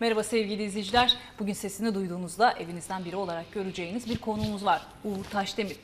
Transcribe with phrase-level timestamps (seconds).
[0.00, 1.16] Merhaba sevgili izleyiciler.
[1.38, 4.82] Bugün sesini duyduğunuzda evinizden biri olarak göreceğiniz bir konuğumuz var.
[5.04, 5.76] Uğur Taşdemir.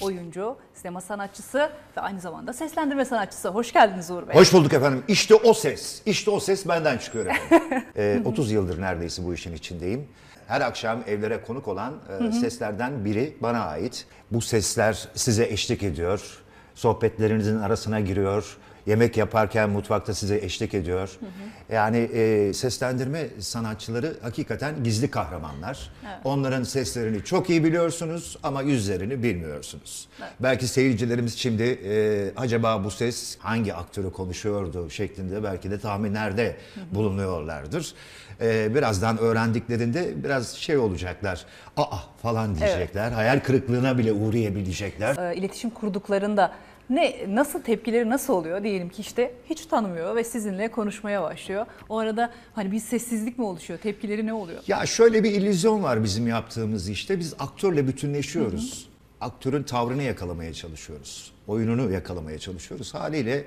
[0.00, 3.48] Oyuncu, sinema sanatçısı ve aynı zamanda seslendirme sanatçısı.
[3.48, 4.36] Hoş geldiniz Uğur Bey.
[4.36, 5.04] Hoş bulduk efendim.
[5.08, 6.02] İşte o ses.
[6.06, 7.84] İşte o ses benden çıkıyor efendim.
[7.96, 10.08] Ee, 30 yıldır neredeyse bu işin içindeyim.
[10.46, 11.94] Her akşam evlere konuk olan
[12.28, 14.06] e, seslerden biri bana ait.
[14.30, 16.42] Bu sesler size eşlik ediyor.
[16.74, 18.56] Sohbetlerinizin arasına giriyor.
[18.86, 21.10] Yemek yaparken mutfakta size eşlik ediyor.
[21.72, 25.92] Yani e, seslendirme sanatçıları hakikaten gizli kahramanlar.
[26.24, 30.08] Onların seslerini çok iyi biliyorsunuz ama yüzlerini bilmiyorsunuz.
[30.40, 36.56] Belki seyircilerimiz şimdi e, acaba bu ses hangi aktörü konuşuyordu şeklinde belki de tahminlerde
[36.92, 37.94] bulunuyorlardır.
[38.40, 41.44] E, birazdan öğrendiklerinde biraz şey olacaklar.
[41.76, 43.12] Aa falan diyecekler.
[43.12, 45.16] Hayal kırıklığına bile uğrayabilecekler.
[45.16, 46.52] Ee, iletişim kurduklarında
[46.90, 48.62] ne nasıl tepkileri nasıl oluyor?
[48.62, 51.66] Diyelim ki işte hiç tanımıyor ve sizinle konuşmaya başlıyor.
[51.88, 53.78] O arada hani bir sessizlik mi oluşuyor?
[53.78, 54.62] Tepkileri ne oluyor?
[54.66, 57.18] Ya şöyle bir illüzyon var bizim yaptığımız işte.
[57.18, 58.88] Biz aktörle bütünleşiyoruz.
[59.20, 61.32] Aktörün tavrını yakalamaya çalışıyoruz.
[61.46, 62.94] Oyununu yakalamaya çalışıyoruz.
[62.94, 63.44] Haliyle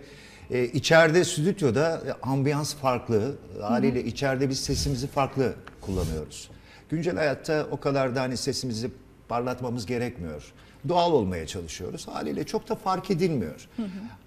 [0.52, 3.36] e, içeride stüdyoda e, ambiyans farklı.
[3.62, 6.50] Haliyle içeride biz sesimizi farklı kullanıyoruz.
[6.90, 8.92] Güncel hayatta o kadar da hani sesimizi
[9.28, 10.54] parlatmamız gerekmiyor.
[10.90, 12.08] Doğal olmaya çalışıyoruz.
[12.08, 13.68] Haliyle çok da fark edilmiyor.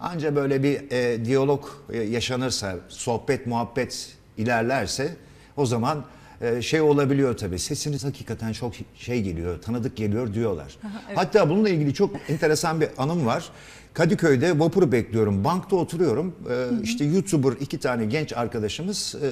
[0.01, 5.17] Anca böyle bir e, diyalog e, yaşanırsa, sohbet, muhabbet ilerlerse
[5.57, 6.05] o zaman
[6.41, 7.59] e, şey olabiliyor tabii.
[7.59, 10.77] Sesiniz hakikaten çok şey geliyor, tanıdık geliyor diyorlar.
[11.15, 13.51] Hatta bununla ilgili çok enteresan bir anım var.
[13.95, 15.45] Kadıköy'de vapuru bekliyorum.
[15.45, 16.35] Bankta oturuyorum.
[16.51, 19.27] E, işte YouTuber iki tane genç arkadaşımız e,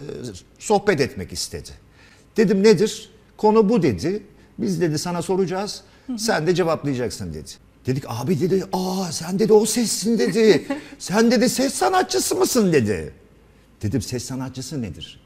[0.58, 1.70] sohbet etmek istedi.
[2.36, 3.10] Dedim nedir?
[3.36, 4.22] Konu bu dedi.
[4.58, 5.82] Biz dedi sana soracağız.
[6.16, 7.50] Sen de cevaplayacaksın dedi.
[7.86, 10.66] Dedik abi dedi aa sen dedi o sessin dedi.
[10.98, 13.12] sen dedi ses sanatçısı mısın dedi.
[13.82, 15.20] Dedim ses sanatçısı nedir?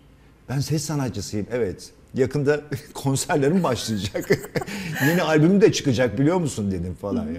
[0.49, 1.91] Ben ses sanatçısıyım evet.
[2.15, 2.61] Yakında
[2.95, 4.31] konserlerim başlayacak.
[5.09, 7.39] Yeni albümüm de çıkacak biliyor musun dedim falan yani.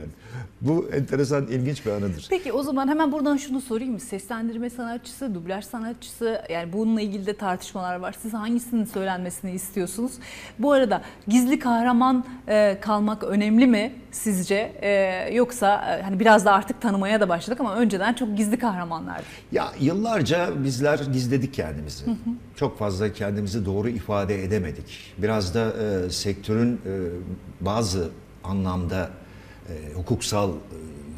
[0.62, 2.28] Bu enteresan ilginç bir anıdır.
[2.30, 4.00] Peki o zaman hemen buradan şunu sorayım?
[4.00, 8.16] Seslendirme sanatçısı, dublaj sanatçısı yani bununla ilgili de tartışmalar var.
[8.22, 10.12] Siz hangisinin söylenmesini istiyorsunuz?
[10.60, 14.74] Bu arada gizli kahraman e, kalmak önemli mi sizce?
[14.82, 14.90] E,
[15.34, 19.24] yoksa e, hani biraz da artık tanımaya da başladık ama önceden çok gizli kahramanlardı.
[19.52, 22.06] Ya yıllarca bizler gizledik kendimizi.
[22.56, 25.14] Çok fazla kendimizi doğru ifade edemedik.
[25.18, 25.74] Biraz da
[26.06, 26.80] e, sektörün e,
[27.62, 28.10] bazı
[28.44, 29.10] anlamda
[29.70, 30.54] e, hukuksal e,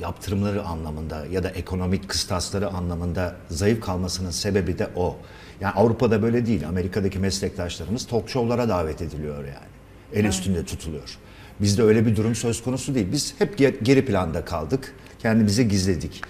[0.01, 5.17] yaptırımları anlamında ya da ekonomik kıstasları anlamında zayıf kalmasının sebebi de o.
[5.61, 6.67] Yani Avrupa'da böyle değil.
[6.67, 9.67] Amerika'daki meslektaşlarımız talk show'lara davet ediliyor yani.
[10.13, 11.17] El üstünde tutuluyor.
[11.61, 13.07] Bizde öyle bir durum söz konusu değil.
[13.11, 14.93] Biz hep ge- geri planda kaldık.
[15.19, 16.21] Kendimizi gizledik.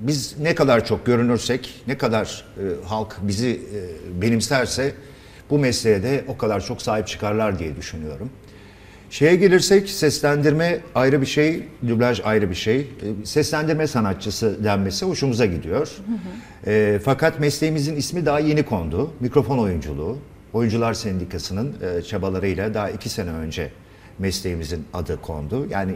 [0.00, 4.94] Biz ne kadar çok görünürsek, ne kadar e, halk bizi e, benimserse
[5.50, 8.30] bu mesleğe de o kadar çok sahip çıkarlar diye düşünüyorum.
[9.12, 12.76] Şeye gelirsek seslendirme ayrı bir şey, dublaj ayrı bir şey.
[12.80, 12.86] E,
[13.24, 15.90] Seslendirme sanatçısı denmesi hoşumuza gidiyor.
[16.66, 19.10] E, fakat mesleğimizin ismi daha yeni kondu.
[19.20, 20.18] Mikrofon oyunculuğu.
[20.52, 23.70] Oyuncular Sendikası'nın e, çabalarıyla daha iki sene önce
[24.18, 25.66] mesleğimizin adı kondu.
[25.70, 25.92] Yani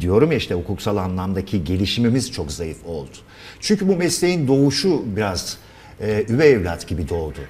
[0.00, 3.16] diyorum ya işte hukuksal anlamdaki gelişimimiz çok zayıf oldu.
[3.60, 5.58] Çünkü bu mesleğin doğuşu biraz
[6.00, 7.40] e, üvey evlat gibi doğdu.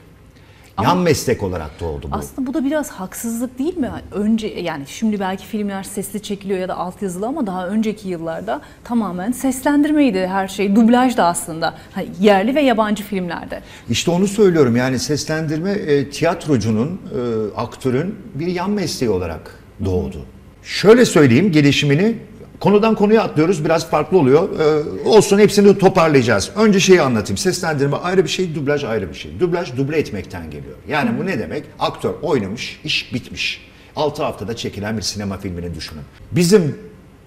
[0.83, 2.17] Yan meslek olarak doğdu bu.
[2.17, 3.91] Aslında bu da biraz haksızlık değil mi?
[4.13, 9.33] Önce yani şimdi belki filmler sesli çekiliyor ya da altyazılı ama daha önceki yıllarda tamamen
[9.33, 10.77] seslendirmeydi her şey.
[10.77, 13.61] Dublaj da aslında hani yerli ve yabancı filmlerde.
[13.91, 17.21] İşte onu söylüyorum yani seslendirme e, tiyatrocunun, e,
[17.57, 20.19] aktörün bir yan mesleği olarak doğdu.
[20.63, 22.17] Şöyle söyleyeyim gelişimini
[22.61, 24.49] konudan konuya atlıyoruz biraz farklı oluyor.
[24.61, 26.51] E, olsun hepsini toparlayacağız.
[26.57, 27.39] Önce şeyi anlatayım.
[27.39, 29.41] Seslendirme ayrı bir şey, dublaj ayrı bir şey.
[29.41, 30.77] Dublaj duble etmekten geliyor.
[30.89, 31.65] Yani bu ne demek?
[31.79, 33.67] Aktör oynamış, iş bitmiş.
[33.97, 36.03] 6 haftada çekilen bir sinema filmini düşünün.
[36.33, 36.79] Bizim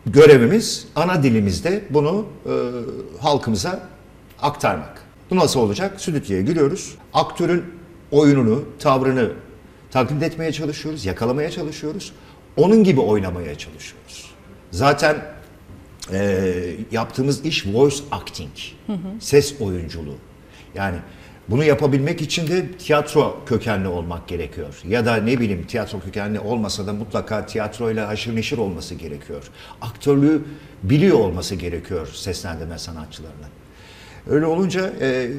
[0.06, 2.51] görevimiz ana dilimizde bunu e,
[3.21, 3.80] halkımıza
[4.42, 5.03] aktarmak.
[5.30, 6.01] Bu nasıl olacak?
[6.01, 6.95] Stüdyoya giriyoruz.
[7.13, 7.63] Aktörün
[8.12, 9.31] oyununu, tavrını
[9.92, 12.13] taklit etmeye çalışıyoruz, yakalamaya çalışıyoruz.
[12.57, 14.28] Onun gibi oynamaya çalışıyoruz.
[14.71, 15.25] Zaten
[16.13, 18.51] e, yaptığımız iş voice acting,
[19.19, 20.18] ses oyunculuğu.
[20.75, 20.98] Yani
[21.50, 24.81] bunu yapabilmek için de tiyatro kökenli olmak gerekiyor.
[24.88, 29.44] Ya da ne bileyim tiyatro kökenli olmasa da mutlaka tiyatroyla haşır neşir olması gerekiyor.
[29.81, 30.42] Aktörlüğü
[30.83, 33.58] biliyor olması gerekiyor seslendirme sanatçılarının.
[34.29, 35.29] Öyle olunca e,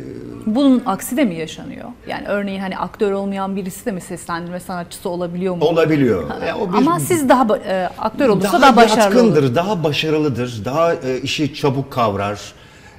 [0.46, 1.84] Bunun aksi de mi yaşanıyor?
[2.08, 5.64] Yani örneğin hani aktör olmayan birisi de mi seslendirme sanatçısı olabiliyor mu?
[5.64, 6.30] olabiliyor.
[6.46, 9.54] E, o bir- Ama siz daha e, aktör olursa daha, daha başarılı olur.
[9.54, 12.40] daha başarılıdır, daha e, işi çabuk kavrar,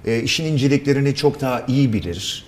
[0.05, 2.45] e, işin inceliklerini çok daha iyi bilir.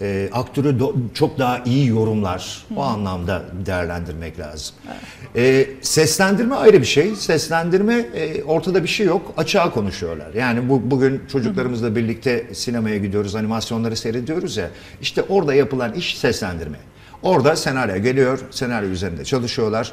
[0.00, 2.64] E, aktörü do- çok daha iyi yorumlar.
[2.76, 4.74] O anlamda değerlendirmek lazım.
[5.36, 7.14] E, seslendirme ayrı bir şey.
[7.14, 9.34] Seslendirme e, ortada bir şey yok.
[9.36, 10.34] Açığa konuşuyorlar.
[10.34, 14.70] Yani bu bugün çocuklarımızla birlikte sinemaya gidiyoruz, animasyonları seyrediyoruz ya.
[15.02, 16.78] İşte orada yapılan iş seslendirme.
[17.22, 19.92] Orada senaryo geliyor, senaryo üzerinde çalışıyorlar.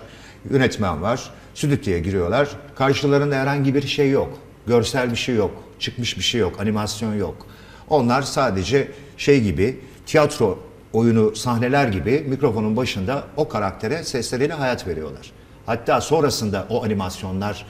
[0.52, 2.50] Yönetmen var, stüdyoya giriyorlar.
[2.76, 4.38] Karşılarında herhangi bir şey yok.
[4.68, 7.48] Görsel bir şey yok, çıkmış bir şey yok, animasyon yok.
[7.90, 10.60] Onlar sadece şey gibi, tiyatro
[10.94, 15.32] oyunu sahneler gibi mikrofonun başında o karaktere sesleriyle hayat veriyorlar.
[15.66, 17.66] Hatta sonrasında o animasyonlar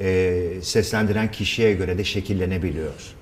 [0.00, 3.14] e, seslendiren kişiye göre de şekillenebiliyor.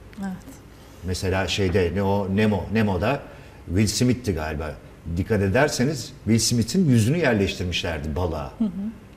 [1.04, 3.20] Mesela şeyde ne o Nemo Nemo'da
[3.66, 4.74] Will Smith'ti galiba.
[5.16, 8.52] Dikkat ederseniz Will Smith'in yüzünü yerleştirmişlerdi balığa.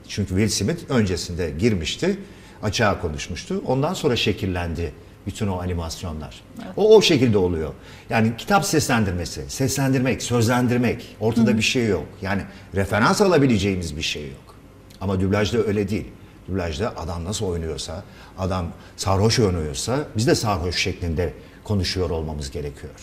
[0.07, 2.19] Çünkü Will Smith öncesinde girmişti,
[2.63, 3.63] açığa konuşmuştu.
[3.65, 4.91] Ondan sonra şekillendi
[5.29, 6.41] bütün o animasyonlar.
[6.77, 7.73] O o şekilde oluyor.
[8.09, 12.05] Yani kitap seslendirmesi, seslendirmek, sözlendirmek, ortada bir şey yok.
[12.21, 12.41] Yani
[12.75, 14.55] referans alabileceğimiz bir şey yok.
[15.01, 16.07] Ama dublajda öyle değil.
[16.47, 18.03] Dublajda adam nasıl oynuyorsa,
[18.37, 18.65] adam
[18.97, 21.33] sarhoş oynuyorsa biz de sarhoş şeklinde
[21.63, 22.93] konuşuyor olmamız gerekiyor.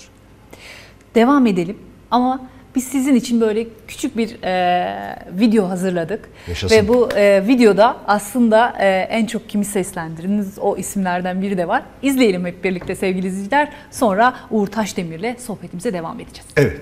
[1.14, 1.78] Devam edelim
[2.10, 6.28] ama biz sizin için böyle küçük bir e, video hazırladık.
[6.48, 6.76] Yaşasın.
[6.76, 11.82] Ve bu e, videoda aslında e, en çok kimi seslendiriniz o isimlerden biri de var.
[12.02, 13.72] İzleyelim hep birlikte sevgili izleyiciler.
[13.90, 16.50] Sonra Uğur Taşdemir'le sohbetimize devam edeceğiz.
[16.56, 16.80] Evet.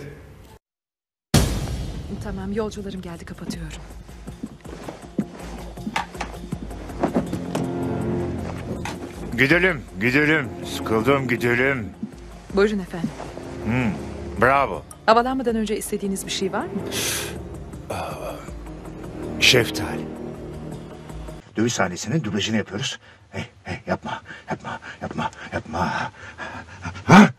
[2.25, 3.79] Tamam yolcularım geldi kapatıyorum.
[9.39, 10.49] Gidelim, gidelim.
[10.77, 11.87] Sıkıldım, gidelim.
[12.55, 13.11] Buyurun efendim.
[14.41, 14.83] Bravo.
[15.07, 16.71] Havalanmadan önce istediğiniz bir şey var mı?
[19.41, 20.07] Şeftali.
[21.57, 22.99] Dövüş sahnesinin dublajını yapıyoruz.
[23.31, 26.13] Hey, hey, yapma, yapma, yapma, yapma.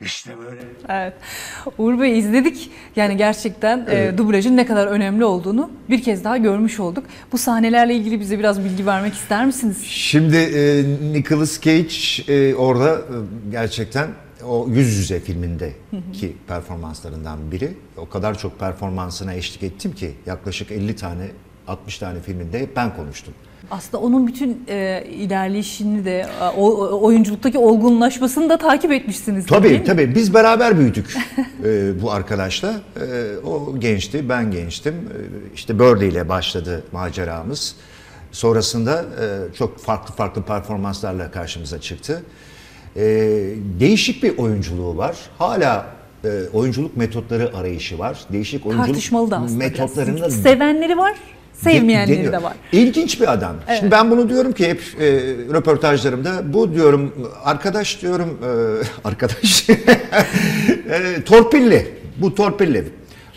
[0.00, 0.60] İşte böyle.
[0.88, 1.14] Evet.
[1.78, 2.70] Uğur Bey izledik.
[2.96, 7.04] Yani gerçekten e, dublajın ne kadar önemli olduğunu bir kez daha görmüş olduk.
[7.32, 9.84] Bu sahnelerle ilgili bize biraz bilgi vermek ister misiniz?
[9.84, 13.16] Şimdi e, Nicolas Cage e, orada e,
[13.50, 14.08] gerçekten
[14.44, 17.72] o yüz yüze filmindeki performanslarından biri.
[17.96, 21.26] O kadar çok performansına eşlik ettim ki yaklaşık 50 tane
[21.68, 23.34] 60 tane filminde hep ben konuştum.
[23.70, 26.26] Aslında onun bütün e, ilerleyişini de
[26.56, 29.48] o, oyunculuktaki olgunlaşmasını da takip etmişsiniz.
[29.48, 29.84] değil Tabii mi?
[29.84, 31.16] tabii biz beraber büyüdük
[31.64, 32.74] e, bu arkadaşla.
[32.96, 34.94] E, o gençti, ben gençtim.
[34.94, 37.74] E, işte Birdie ile başladı maceramız.
[38.32, 42.22] Sonrasında e, çok farklı farklı performanslarla karşımıza çıktı.
[42.96, 43.02] E,
[43.80, 45.16] değişik bir oyunculuğu var.
[45.38, 45.86] Hala
[46.24, 48.18] e, oyunculuk metotları arayışı var.
[48.32, 50.32] Değişik oyunculuk Tartışmalı da aslında biraz.
[50.42, 51.14] Sevenleri var,
[51.62, 52.32] sevmeyenleri deniyor.
[52.32, 52.52] de var.
[52.72, 53.56] İlginç bir adam.
[53.78, 55.06] Şimdi ben bunu diyorum ki hep e,
[55.54, 57.14] röportajlarımda bu diyorum
[57.44, 58.48] arkadaş diyorum e,
[59.08, 61.98] arkadaş e, torpilli.
[62.16, 62.84] Bu torpilli.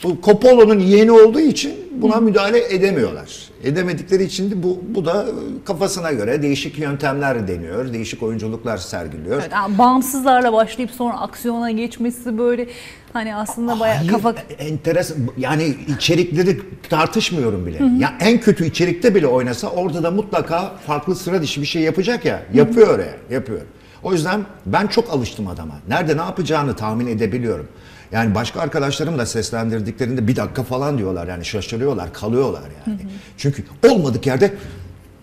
[0.04, 3.52] Bu Coppola'nın yeğeni olduğu için buna müdahale edemiyorlar.
[3.64, 5.26] Edemedikleri için de bu, bu da
[5.66, 7.94] kafasına göre değişik yöntemler deniyor.
[7.94, 9.42] Değişik oyunculuklar sergiliyor.
[9.42, 12.68] Evet, yani bağımsızlarla başlayıp sonra aksiyona geçmesi böyle
[13.14, 17.78] hani aslında bayağı Hayır, kafa enteresan yani içerikleri tartışmıyorum bile.
[18.00, 22.26] Ya en kötü içerikte bile oynasa orada da mutlaka farklı sıra dışı bir şey yapacak
[22.26, 22.44] ya.
[22.54, 23.62] Yapıyor ya, yapıyor.
[24.04, 25.74] O yüzden ben çok alıştım adama.
[25.88, 27.68] Nerede ne yapacağını tahmin edebiliyorum.
[28.12, 33.00] Yani başka arkadaşlarım da seslendirdiklerinde bir dakika falan diyorlar yani şaşırıyorlar, kalıyorlar yani.
[33.38, 34.54] Çünkü olmadık yerde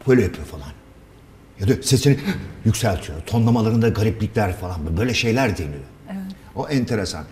[0.08, 0.68] böyle yapıyor falan.
[1.60, 2.18] Ya da sesini
[2.64, 3.18] yükseltiyor.
[3.26, 5.82] Tonlamalarında gariplikler falan böyle şeyler deniyor.
[6.56, 7.24] O enteresan.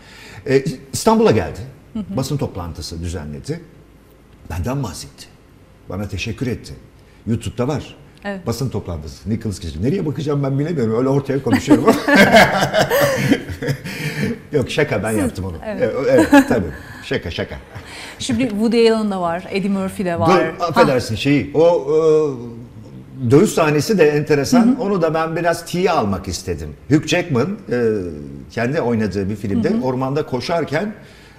[0.49, 1.59] Ee, İstanbul'a geldi.
[1.95, 3.61] Basın toplantısı düzenledi.
[4.51, 5.27] Benden bahsetti.
[5.89, 6.75] Bana teşekkür etti.
[7.27, 7.97] YouTube'da var.
[8.25, 8.47] Evet.
[8.47, 9.31] Basın toplantısı.
[9.31, 9.83] Nicholas Cage.
[9.83, 10.99] Nereye bakacağım ben bilemiyorum.
[10.99, 11.85] Öyle ortaya konuşuyorum.
[14.53, 15.57] Yok şaka ben yaptım onu.
[15.67, 15.95] Evet.
[16.09, 16.67] evet tabii.
[17.05, 17.57] Şaka şaka.
[18.19, 20.29] Şimdi Woody Allen da var, Eddie Murphy de var.
[20.29, 21.51] Dur, affedersin şeyi.
[21.55, 21.97] O e,
[23.31, 24.81] dövüş sahnesi de enteresan.
[24.81, 26.69] Onu da ben biraz tiye almak istedim.
[26.89, 27.93] Hugh Jackman e,
[28.51, 30.95] kendi oynadığı bir filmde ormanda koşarken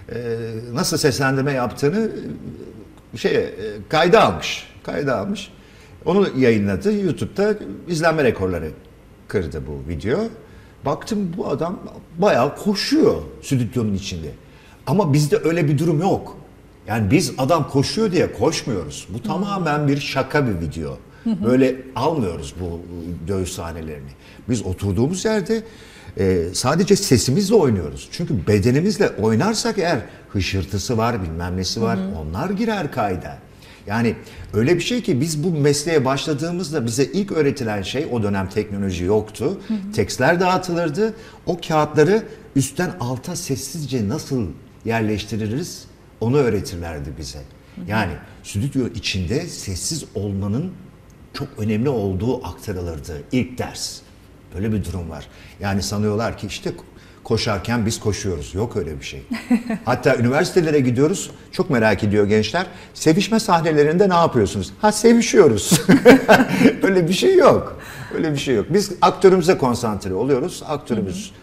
[0.10, 0.38] e,
[0.74, 2.12] nasıl seslendirme yaptığını
[3.14, 3.52] e, şey e,
[3.90, 4.68] kayda almış.
[4.84, 5.52] Kayda almış.
[6.06, 6.94] Onu yayınladı.
[6.94, 7.56] YouTube'da
[7.88, 8.70] izlenme rekorları
[9.28, 10.20] kırdı bu video.
[10.86, 11.80] Baktım bu adam
[12.18, 14.32] bayağı koşuyor stüdyonun içinde.
[14.88, 16.38] Ama bizde öyle bir durum yok.
[16.88, 19.08] Yani biz adam koşuyor diye koşmuyoruz.
[19.10, 20.98] Bu tamamen bir şaka bir video.
[21.46, 22.82] Böyle almıyoruz bu
[23.28, 24.10] dövüş sahnelerini.
[24.50, 25.64] Biz oturduğumuz yerde
[26.20, 28.10] e, sadece sesimizle oynuyoruz.
[28.12, 33.38] Çünkü bedenimizle oynarsak eğer hışırtısı var, bilmem nesi var, onlar girer kayda.
[33.88, 34.16] Yani
[34.54, 39.04] öyle bir şey ki biz bu mesleğe başladığımızda bize ilk öğretilen şey o dönem teknoloji
[39.04, 39.62] yoktu.
[39.96, 41.14] Tekstler dağıtılırdı.
[41.46, 42.24] O kağıtları
[42.56, 44.48] üstten alta sessizce nasıl
[44.86, 45.86] yerleştiririz
[46.22, 47.40] onu öğretirlerdi bize.
[47.88, 48.12] Yani
[48.44, 50.72] stüdyo içinde sessiz olmanın
[51.38, 54.00] çok önemli olduğu aktarılırdı ilk ders.
[54.56, 55.28] Böyle bir durum var.
[55.60, 56.72] Yani sanıyorlar ki işte
[57.24, 58.56] koşarken biz koşuyoruz.
[58.56, 59.24] Yok öyle bir şey.
[59.86, 61.32] Hatta üniversitelere gidiyoruz.
[61.52, 62.66] Çok merak ediyor gençler.
[62.94, 64.74] Sevişme sahnelerinde ne yapıyorsunuz?
[64.82, 65.82] Ha sevişiyoruz.
[66.84, 67.80] öyle bir şey yok.
[68.16, 68.66] Öyle bir şey yok.
[68.70, 70.64] Biz aktörümüze konsantre oluyoruz.
[70.68, 71.34] Aktörümüz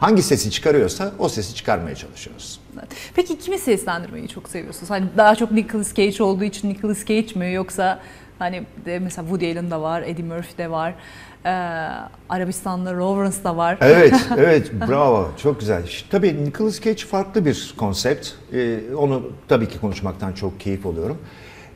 [0.00, 2.60] hangi sesi çıkarıyorsa o sesi çıkarmaya çalışıyoruz.
[3.14, 4.90] Peki kimi seslendirmeyi çok seviyorsunuz?
[4.90, 8.00] Hani daha çok Nicolas Cage olduğu için Nicolas Cage mi yoksa
[8.40, 10.94] hani de mesela Woody Allen da var, Eddie Murphy de var,
[11.44, 11.48] ee,
[12.28, 13.78] Arabistan'da Lawrence da var.
[13.80, 15.90] Evet, evet, bravo, çok güzel.
[16.10, 18.28] Tabii Nicolas Cage farklı bir konsept.
[18.52, 21.18] Ee, onu tabii ki konuşmaktan çok keyif alıyorum.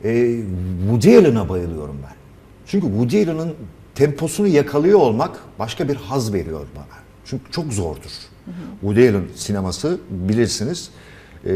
[0.05, 0.37] Ee,
[0.81, 2.15] Woody Allen'a bayılıyorum ben.
[2.67, 3.55] Çünkü Woody Allen'ın
[3.95, 6.99] temposunu yakalıyor olmak başka bir haz veriyor bana.
[7.25, 8.11] Çünkü çok zordur.
[8.81, 10.91] Woody Allen sineması bilirsiniz
[11.47, 11.53] e,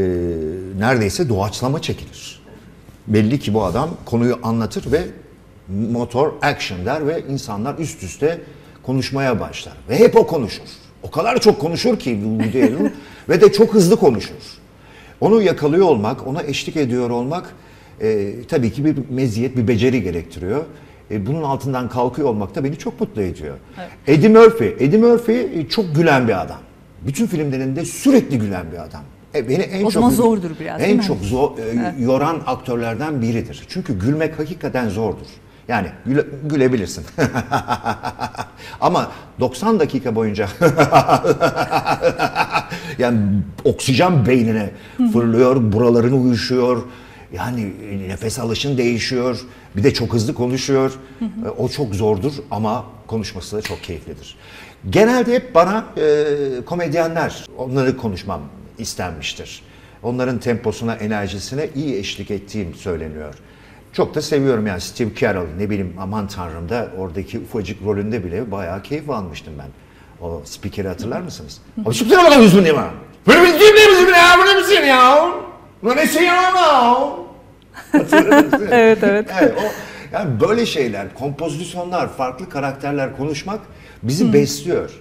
[0.79, 2.41] neredeyse doğaçlama çekilir.
[3.09, 5.01] Belli ki bu adam konuyu anlatır ve
[5.91, 8.41] motor action der ve insanlar üst üste
[8.83, 9.73] konuşmaya başlar.
[9.89, 10.63] Ve hep o konuşur.
[11.03, 12.93] O kadar çok konuşur ki Woody Allen
[13.29, 14.35] ve de çok hızlı konuşur.
[15.21, 17.55] Onu yakalıyor olmak, ona eşlik ediyor olmak
[18.01, 20.63] e, tabii ki bir meziyet, bir beceri gerektiriyor.
[21.11, 23.57] E, bunun altından kalkıyor olmak da beni çok mutlu ediyor.
[24.07, 26.59] Eddie Murphy, Eddie Murphy çok gülen bir adam.
[27.07, 29.01] Bütün filmlerinde sürekli gülen bir adam.
[29.35, 33.63] E, beni en O çok zordur biraz, En çok zor, e, yoran aktörlerden biridir.
[33.67, 35.27] Çünkü gülmek hakikaten zordur.
[35.67, 37.05] Yani güle- gülebilirsin.
[38.81, 40.47] Ama 90 dakika boyunca
[42.99, 43.19] yani
[43.63, 44.69] oksijen beynine
[45.13, 46.81] fırlıyor, buraların uyuşuyor.
[47.33, 47.73] Yani
[48.07, 49.39] nefes alışın değişiyor.
[49.75, 50.91] Bir de çok hızlı konuşuyor.
[51.21, 54.35] E, O çok zordur ama konuşması da çok keyiflidir.
[54.89, 56.25] Genelde hep bana e,
[56.65, 58.41] komedyenler, onları konuşmam
[58.79, 59.61] istenmiştir.
[60.03, 63.35] Onların temposuna, enerjisine iyi eşlik ettiğim söyleniyor.
[63.93, 68.51] Çok da seviyorum yani Steve Carell ne bileyim aman tanrım da oradaki ufacık rolünde bile
[68.51, 69.67] bayağı keyif almıştım ben.
[70.25, 71.61] O spikeri hatırlar mısınız?
[71.85, 72.89] Abi spiker bakalım ne var?
[73.27, 74.37] Böyle bir şey değil misin ya?
[74.45, 75.31] Böyle misin ya?
[75.83, 76.53] Bu ne şey ya?
[78.71, 79.29] Evet, evet.
[79.41, 79.61] Evet, o,
[80.13, 83.59] yani böyle şeyler, kompozisyonlar, farklı karakterler konuşmak
[84.03, 84.91] bizi besliyor.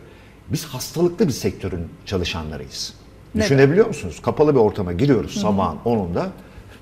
[0.48, 2.94] Biz hastalıklı bir sektörün çalışanlarıyız.
[3.34, 4.20] Düşünebiliyor musunuz?
[4.22, 6.26] Kapalı bir ortama giriyoruz sabahın 10'unda.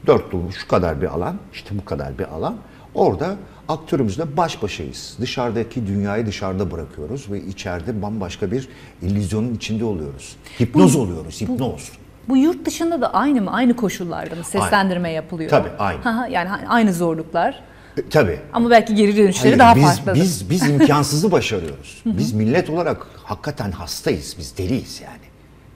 [0.07, 2.57] Dört dolu şu kadar bir alan, işte bu kadar bir alan.
[2.95, 3.37] Orada
[3.69, 5.17] aktörümüzle baş başayız.
[5.21, 8.69] Dışarıdaki dünyayı dışarıda bırakıyoruz ve içeride bambaşka bir
[9.03, 10.37] illüzyonun içinde oluyoruz.
[10.61, 11.93] Hipnoz oluyoruz, hipnoz.
[12.29, 13.53] Bu yurt dışında da aynı mı?
[13.53, 15.51] Aynı koşullarda mı seslendirme yapılıyor?
[15.51, 16.33] Tabii, aynı.
[16.33, 17.63] Yani aynı zorluklar.
[17.97, 18.41] E, tabii.
[18.53, 20.21] Ama belki geri dönüşleri Hayır, daha biz, farklıdır.
[20.21, 22.03] Biz, biz imkansızı başarıyoruz.
[22.07, 24.37] biz millet olarak hakikaten hastayız.
[24.39, 25.27] Biz deliyiz yani.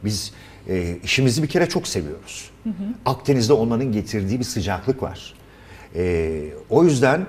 [0.05, 0.33] Biz
[0.71, 2.51] e, işimizi bir kere çok seviyoruz.
[3.07, 5.35] Akdeniz'de olmanın getirdiği bir sıcaklık var.
[5.95, 7.27] E, o yüzden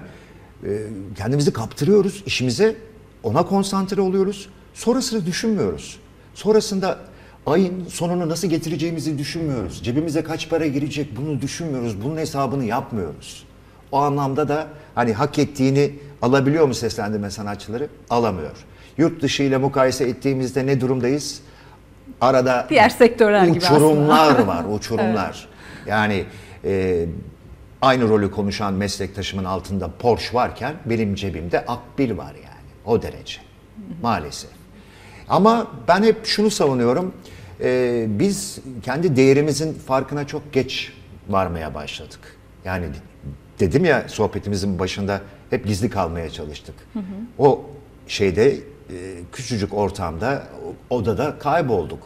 [0.63, 0.69] e,
[1.17, 2.75] kendimizi kaptırıyoruz işimize.
[3.23, 4.49] Ona konsantre oluyoruz.
[4.73, 5.99] Sonrasını düşünmüyoruz.
[6.33, 6.99] Sonrasında
[7.45, 9.83] ayın sonunu nasıl getireceğimizi düşünmüyoruz.
[9.83, 12.03] Cebimize kaç para girecek bunu düşünmüyoruz.
[12.03, 13.43] Bunun hesabını yapmıyoruz.
[13.91, 17.87] O anlamda da hani hak ettiğini alabiliyor mu seslendirme sanatçıları?
[18.09, 18.65] Alamıyor.
[18.97, 21.41] Yurt dışı ile mukayese ettiğimizde ne durumdayız?
[22.21, 25.47] Arada Diğer sektörler gibi uçurumlar var, uçurumlar.
[25.87, 26.25] Yani
[26.65, 27.05] e,
[27.81, 32.71] aynı rolü konuşan meslektaşımın altında Porsche varken benim cebimde Akbil var yani.
[32.85, 33.41] O derece.
[34.01, 34.49] Maalesef.
[35.29, 37.13] Ama ben hep şunu savunuyorum.
[37.63, 40.93] e, biz kendi değerimizin farkına çok geç
[41.29, 42.19] varmaya başladık.
[42.65, 42.85] Yani
[43.59, 46.75] dedim ya sohbetimizin başında hep gizli kalmaya çalıştık.
[47.39, 47.61] O
[48.07, 48.57] şeyde
[49.31, 50.43] küçücük ortamda
[50.89, 51.99] odada kaybolduk.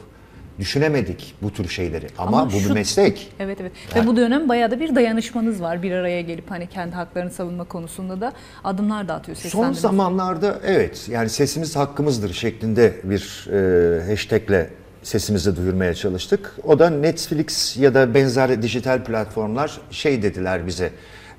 [0.60, 3.32] Düşünemedik bu tür şeyleri ama, Ama bu bir şu- meslek.
[3.40, 3.72] Evet evet.
[3.96, 5.84] Ve bu dönem bayağı da bir dayanışmanız var.
[5.84, 11.08] Bir araya gelip hani kendi haklarını savunma konusunda da adımlar da atıyor Son zamanlarda evet
[11.10, 14.70] yani sesimiz hakkımızdır şeklinde bir e, hashtagle
[15.04, 16.56] sesimizi duyurmaya çalıştık.
[16.64, 20.92] O da Netflix ya da benzer dijital platformlar şey dediler bize.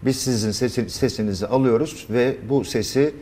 [0.02, 3.14] Biz sizin sesi- sesinizi alıyoruz ve bu sesi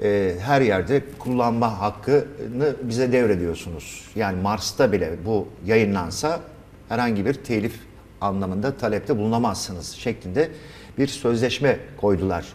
[0.00, 4.04] e, her yerde kullanma hakkını bize devrediyorsunuz.
[4.16, 6.40] Yani Mars'ta bile bu yayınlansa
[6.88, 7.74] herhangi bir telif
[8.20, 10.50] anlamında talepte bulunamazsınız şeklinde
[10.98, 12.46] bir sözleşme koydular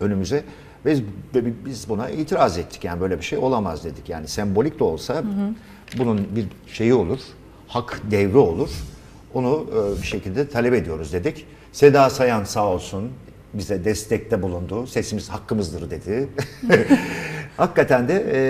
[0.00, 0.44] önümüze.
[0.86, 1.02] Biz,
[1.66, 2.84] biz buna itiraz ettik.
[2.84, 4.08] Yani böyle bir şey olamaz dedik.
[4.08, 5.22] Yani sembolik de olsa
[5.98, 7.20] bunun bir şeyi olur.
[7.68, 8.70] Hak devri olur.
[9.34, 11.46] Onu e, bir şekilde talep ediyoruz dedik.
[11.72, 13.12] Seda Sayan sağ olsun
[13.54, 14.86] bize destekte bulundu.
[14.86, 16.28] Sesimiz hakkımızdır dedi.
[17.56, 18.40] Hakikaten de e,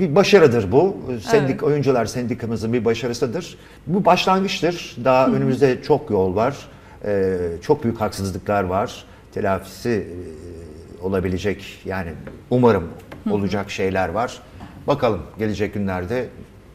[0.00, 0.96] bir başarıdır bu.
[1.22, 3.58] Sendik oyuncular sendikamızın bir başarısıdır.
[3.86, 4.96] Bu başlangıçtır.
[5.04, 6.56] Daha önümüzde çok yol var.
[7.04, 9.04] E, çok büyük haksızlıklar var.
[9.34, 12.10] Telafisi e, olabilecek yani
[12.50, 12.88] umarım
[13.30, 14.38] olacak şeyler var.
[14.86, 16.28] Bakalım gelecek günlerde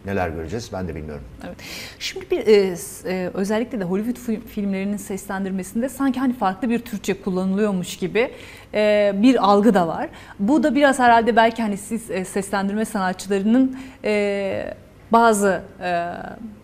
[0.05, 1.23] neler göreceğiz ben de bilmiyorum.
[1.47, 1.57] Evet.
[1.99, 2.75] Şimdi bir e,
[3.05, 8.31] e, özellikle de Hollywood fi- filmlerinin seslendirmesinde sanki hani farklı bir Türkçe kullanılıyormuş gibi
[8.73, 10.09] e, bir algı da var.
[10.39, 14.73] Bu da biraz herhalde belki hani siz e, seslendirme sanatçılarının e,
[15.11, 16.09] bazı e,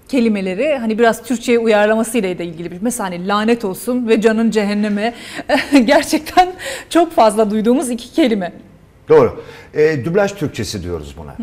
[0.08, 2.82] kelimeleri hani biraz Türkçe'ye uyarlamasıyla da ilgili bir.
[2.82, 5.14] Mesela hani lanet olsun ve canın cehenneme
[5.86, 6.54] gerçekten
[6.90, 8.54] çok fazla duyduğumuz iki kelime.
[9.10, 9.44] Doğru.
[9.74, 11.36] E, dublaj Türkçesi diyoruz buna.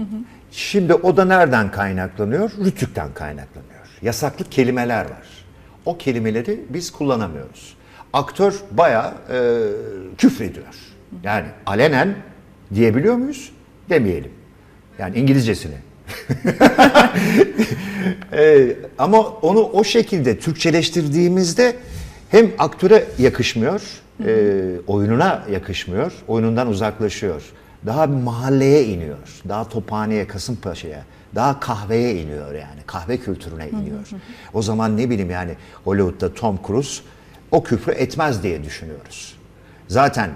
[0.52, 2.50] Şimdi o da nereden kaynaklanıyor?
[2.64, 3.72] Rütük'ten kaynaklanıyor.
[4.02, 5.26] Yasaklı kelimeler var.
[5.84, 7.76] O kelimeleri biz kullanamıyoruz.
[8.12, 9.38] Aktör bayağı e,
[10.18, 10.74] küfrediyor.
[11.22, 12.14] Yani alenen
[12.74, 13.52] diyebiliyor muyuz?
[13.90, 14.32] Demeyelim.
[14.98, 15.74] Yani İngilizcesini.
[18.32, 21.76] E, ama onu o şekilde Türkçeleştirdiğimizde
[22.30, 23.82] hem aktöre yakışmıyor,
[24.26, 24.54] e,
[24.86, 27.42] oyununa yakışmıyor, oyunundan uzaklaşıyor.
[27.86, 34.08] Daha bir mahalleye iniyor, daha Tophane'ye, Kasımpaşa'ya, daha kahveye iniyor yani, kahve kültürüne iniyor.
[34.54, 37.02] O zaman ne bileyim yani Hollywood'da Tom Cruise
[37.50, 39.36] o küfrü etmez diye düşünüyoruz.
[39.88, 40.30] Zaten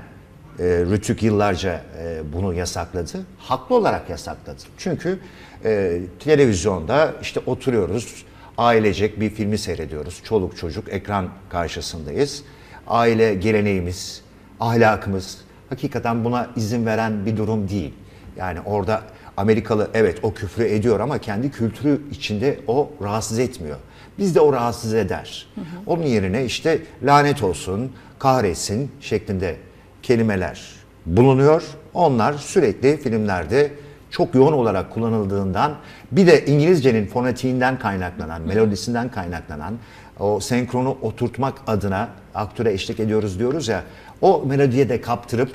[0.58, 3.26] e, Rütük yıllarca e, bunu yasakladı.
[3.38, 4.62] Haklı olarak yasakladı.
[4.78, 5.18] Çünkü
[5.64, 8.24] e, televizyonda işte oturuyoruz,
[8.58, 10.20] ailecek bir filmi seyrediyoruz.
[10.24, 12.42] Çoluk çocuk ekran karşısındayız.
[12.86, 14.22] Aile geleneğimiz,
[14.60, 15.38] ahlakımız
[15.70, 17.94] hakikaten buna izin veren bir durum değil.
[18.36, 19.02] Yani orada
[19.36, 23.76] Amerikalı evet o küfrü ediyor ama kendi kültürü içinde o rahatsız etmiyor.
[24.18, 25.48] Bizde o rahatsız eder.
[25.86, 29.56] Onun yerine işte lanet olsun, kahretsin şeklinde
[30.02, 30.62] kelimeler
[31.06, 31.62] bulunuyor.
[31.94, 33.72] Onlar sürekli filmlerde
[34.10, 35.74] çok yoğun olarak kullanıldığından
[36.12, 39.74] bir de İngilizcenin fonetiğinden kaynaklanan, melodisinden kaynaklanan
[40.18, 43.82] o senkronu oturtmak adına aktöre eşlik ediyoruz diyoruz ya
[44.20, 45.50] o melodiye de kaptırıp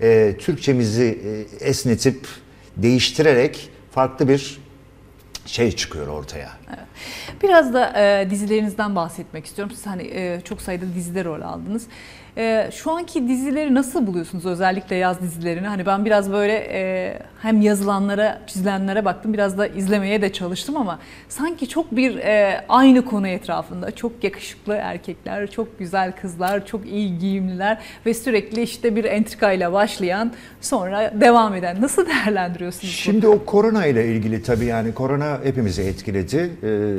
[0.00, 1.18] e, Türkçemizi
[1.60, 2.26] e, esnetip
[2.76, 4.58] değiştirerek farklı bir
[5.46, 6.50] şey çıkıyor ortaya.
[7.42, 9.74] Biraz da e, dizilerinizden bahsetmek istiyorum.
[9.76, 11.86] Siz hani e, çok sayıda dizide rol aldınız.
[12.36, 15.66] E, şu anki dizileri nasıl buluyorsunuz özellikle yaz dizilerini?
[15.66, 20.98] Hani ben biraz böyle e, hem yazılanlara, çizilenlere baktım biraz da izlemeye de çalıştım ama
[21.28, 27.18] sanki çok bir e, aynı konu etrafında çok yakışıklı erkekler, çok güzel kızlar, çok iyi
[27.18, 31.82] giyimliler ve sürekli işte bir entrikayla başlayan sonra devam eden.
[31.82, 32.94] Nasıl değerlendiriyorsunuz?
[32.94, 36.50] Şimdi o korona ile ilgili tabii yani korona hepimizi etkiledi.
[36.62, 36.92] Ee,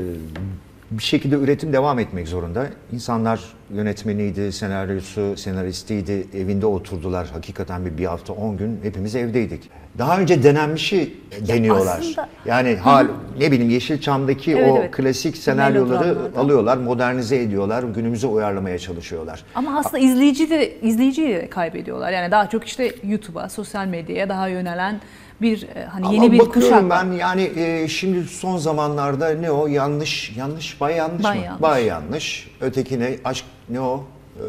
[0.92, 2.68] bir şekilde üretim devam etmek zorunda.
[2.94, 3.40] İnsanlar
[3.74, 7.28] yönetmeniydi, senaryosu, senaristiydi, evinde oturdular.
[7.34, 9.70] Hakikaten bir, bir hafta, on gün hepimiz evdeydik.
[9.98, 11.14] Daha önce denenmişi
[11.48, 12.00] deniyorlar.
[12.00, 13.08] aslında- Yani hal
[13.40, 14.92] ne bileyim Yeşilçam'daki Evet, o evet.
[14.92, 19.44] klasik senaryoları alıyorlar, modernize ediyorlar, günümüze uyarlamaya çalışıyorlar.
[19.56, 22.12] Ama aslında izleyici de izleyiciyi de kaybediyorlar.
[22.12, 25.02] Yani daha çok işte YouTube'a, sosyal medyaya daha yönelen
[25.42, 26.90] bir e, hani Ama yeni bir bakıyorum kuşak.
[27.06, 31.46] ben yani e, şimdi son zamanlarda ne o yanlış yanlış bay yanlış Bay mı?
[31.46, 31.62] yanlış.
[31.62, 32.52] Bay yanlış.
[32.62, 34.04] Öteki ne aşk ne o?
[34.38, 34.42] Ee,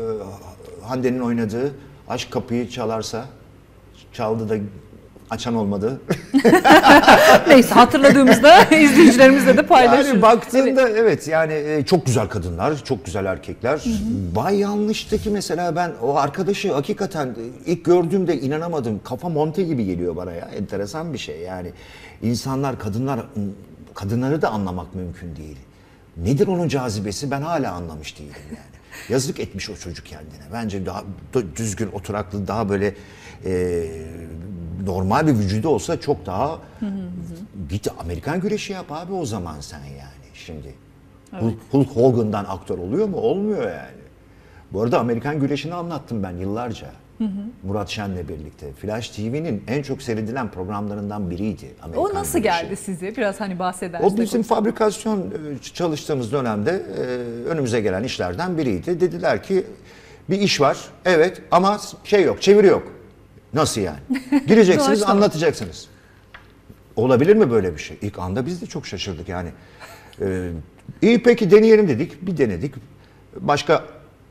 [0.86, 1.74] Hande'nin oynadığı
[2.08, 3.24] aşk kapıyı çalarsa
[4.12, 4.56] çaldı da
[5.30, 6.00] açan olmadı.
[7.48, 10.08] Neyse hatırladığımızda izleyicilerimizle de paylaşırız.
[10.08, 13.80] Yani baktığında evet, yani e, çok güzel kadınlar, çok güzel erkekler.
[14.36, 19.00] Bay yanlıştaki mesela ben o arkadaşı hakikaten e, ilk gördüğümde inanamadım.
[19.04, 20.48] Kafa monte gibi geliyor bana ya.
[20.58, 21.72] Enteresan bir şey yani.
[22.22, 23.20] İnsanlar, kadınlar
[23.94, 25.56] kadınları da anlamak mümkün değil.
[26.16, 28.78] Nedir onun cazibesi ben hala anlamış değilim yani.
[29.08, 30.44] Yazık etmiş o çocuk kendine.
[30.52, 31.04] Bence daha
[31.56, 32.94] düzgün, oturaklı, daha böyle
[33.44, 33.84] e,
[34.84, 36.58] normal bir vücudu olsa çok daha
[37.68, 40.74] git Amerikan güreşi yap abi o zaman sen yani şimdi.
[41.30, 43.16] Hulk, Hulk Hogan'dan aktör oluyor mu?
[43.16, 43.98] Olmuyor yani.
[44.72, 46.86] Bu arada Amerikan güreşini anlattım ben yıllarca.
[47.62, 48.72] Murat Şen'le birlikte.
[48.72, 51.74] Flash TV'nin en çok seyredilen programlarından biriydi.
[51.82, 52.62] Amerikan O nasıl güreşi.
[52.62, 53.16] geldi size?
[53.16, 54.12] Biraz hani bahsedersek.
[54.12, 57.00] O bizim fabrikasyon e, çalıştığımız dönemde e,
[57.48, 59.00] önümüze gelen işlerden biriydi.
[59.00, 59.64] Dediler ki
[60.30, 62.92] bir iş var evet ama şey yok çeviri yok.
[63.54, 63.98] Nasıl yani?
[64.46, 65.88] Gireceksiniz anlatacaksınız.
[66.96, 67.98] Olabilir mi böyle bir şey?
[68.02, 69.48] İlk anda biz de çok şaşırdık yani.
[70.20, 70.50] Ee,
[71.02, 72.26] iyi peki deneyelim dedik.
[72.26, 72.74] Bir denedik.
[73.40, 73.84] Başka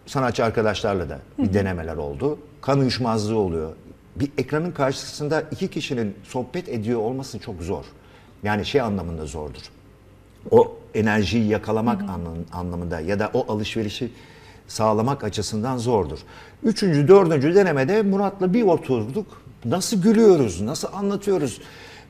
[0.06, 2.39] sanatçı arkadaşlarla da bir denemeler oldu.
[2.62, 3.71] kan uyuşmazlığı oluyor.
[4.15, 7.86] Bir ekranın karşısında iki kişinin sohbet ediyor olması çok zor.
[8.43, 9.62] Yani şey anlamında zordur.
[10.51, 14.12] O enerjiyi yakalamak anlam- anlamında ya da o alışverişi
[14.67, 16.19] sağlamak açısından zordur.
[16.63, 19.41] Üçüncü, dördüncü denemede Murat'la bir oturduk.
[19.65, 21.62] Nasıl gülüyoruz, nasıl anlatıyoruz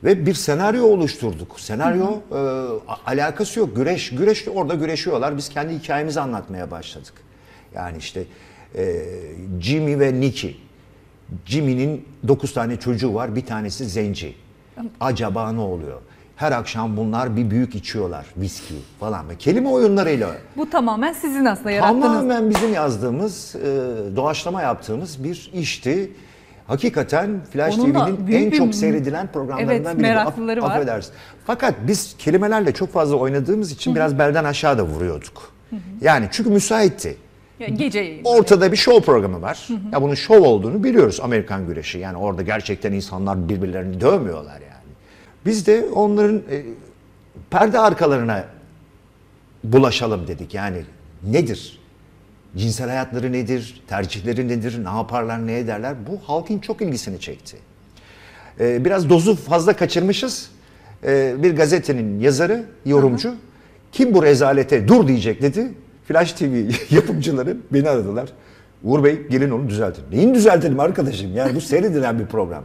[0.04, 1.60] ve bir senaryo oluşturduk.
[1.60, 2.40] Senaryo e,
[3.06, 3.76] alakası yok.
[3.76, 5.36] Güreş, güreş orada güreşiyorlar.
[5.36, 7.12] Biz kendi hikayemizi anlatmaya başladık.
[7.74, 8.24] Yani işte
[8.74, 9.04] e,
[9.60, 10.54] Jimmy ve Nicky.
[11.46, 13.36] Jimmy'nin 9 tane çocuğu var.
[13.36, 14.34] Bir tanesi zenci.
[15.00, 16.00] Acaba ne oluyor?
[16.38, 18.26] Her akşam bunlar bir büyük içiyorlar.
[18.36, 19.28] Viski falan.
[19.28, 22.02] Ve kelime oyunlarıyla Bu tamamen sizin aslında yarattığınız.
[22.02, 23.66] tamamen bizim yazdığımız, e,
[24.16, 26.12] doğaçlama yaptığımız bir işti.
[26.66, 30.02] Hakikaten Flash TV'nin en bir- çok seyredilen programlarından Evet, biri.
[30.02, 30.70] meraklıları var.
[30.70, 31.12] Affedersin.
[31.46, 35.52] Fakat biz kelimelerle çok fazla oynadığımız için biraz belden aşağı da vuruyorduk.
[36.00, 37.16] Yani çünkü müsaitti.
[37.60, 38.20] Ya Gece.
[38.24, 39.68] Ortada bir show programı var.
[39.92, 41.98] Ya bunun show olduğunu biliyoruz Amerikan güreşi.
[41.98, 44.67] Yani orada gerçekten insanlar birbirlerini dövmüyorlar yani.
[45.48, 46.62] Biz de onların e,
[47.50, 48.44] perde arkalarına
[49.64, 50.54] bulaşalım dedik.
[50.54, 50.82] Yani
[51.24, 51.78] nedir?
[52.56, 53.82] Cinsel hayatları nedir?
[53.88, 54.84] Tercihleri nedir?
[54.84, 55.94] Ne yaparlar, ne ederler?
[56.10, 57.56] Bu halkın çok ilgisini çekti.
[58.60, 60.50] Ee, biraz dozu fazla kaçırmışız.
[61.04, 63.34] Ee, bir gazetenin yazarı, yorumcu,
[63.92, 65.72] kim bu rezalete dur diyecek dedi.
[66.08, 68.28] Flash TV yapımcıları beni aradılar.
[68.84, 70.04] Uğur Bey gelin onu düzeltin.
[70.12, 71.36] Neyin düzeltelim arkadaşım?
[71.36, 72.64] Yani bu seyredilen bir program.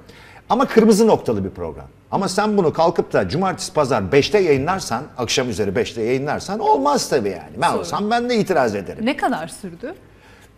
[0.54, 1.88] Ama kırmızı noktalı bir program.
[2.12, 7.30] Ama sen bunu kalkıp da cumartesi pazar 5'te yayınlarsan, akşam üzeri 5'te yayınlarsan olmaz tabii
[7.30, 7.52] yani.
[7.62, 9.06] Ben olsam ben de itiraz ederim.
[9.06, 9.94] Ne kadar sürdü?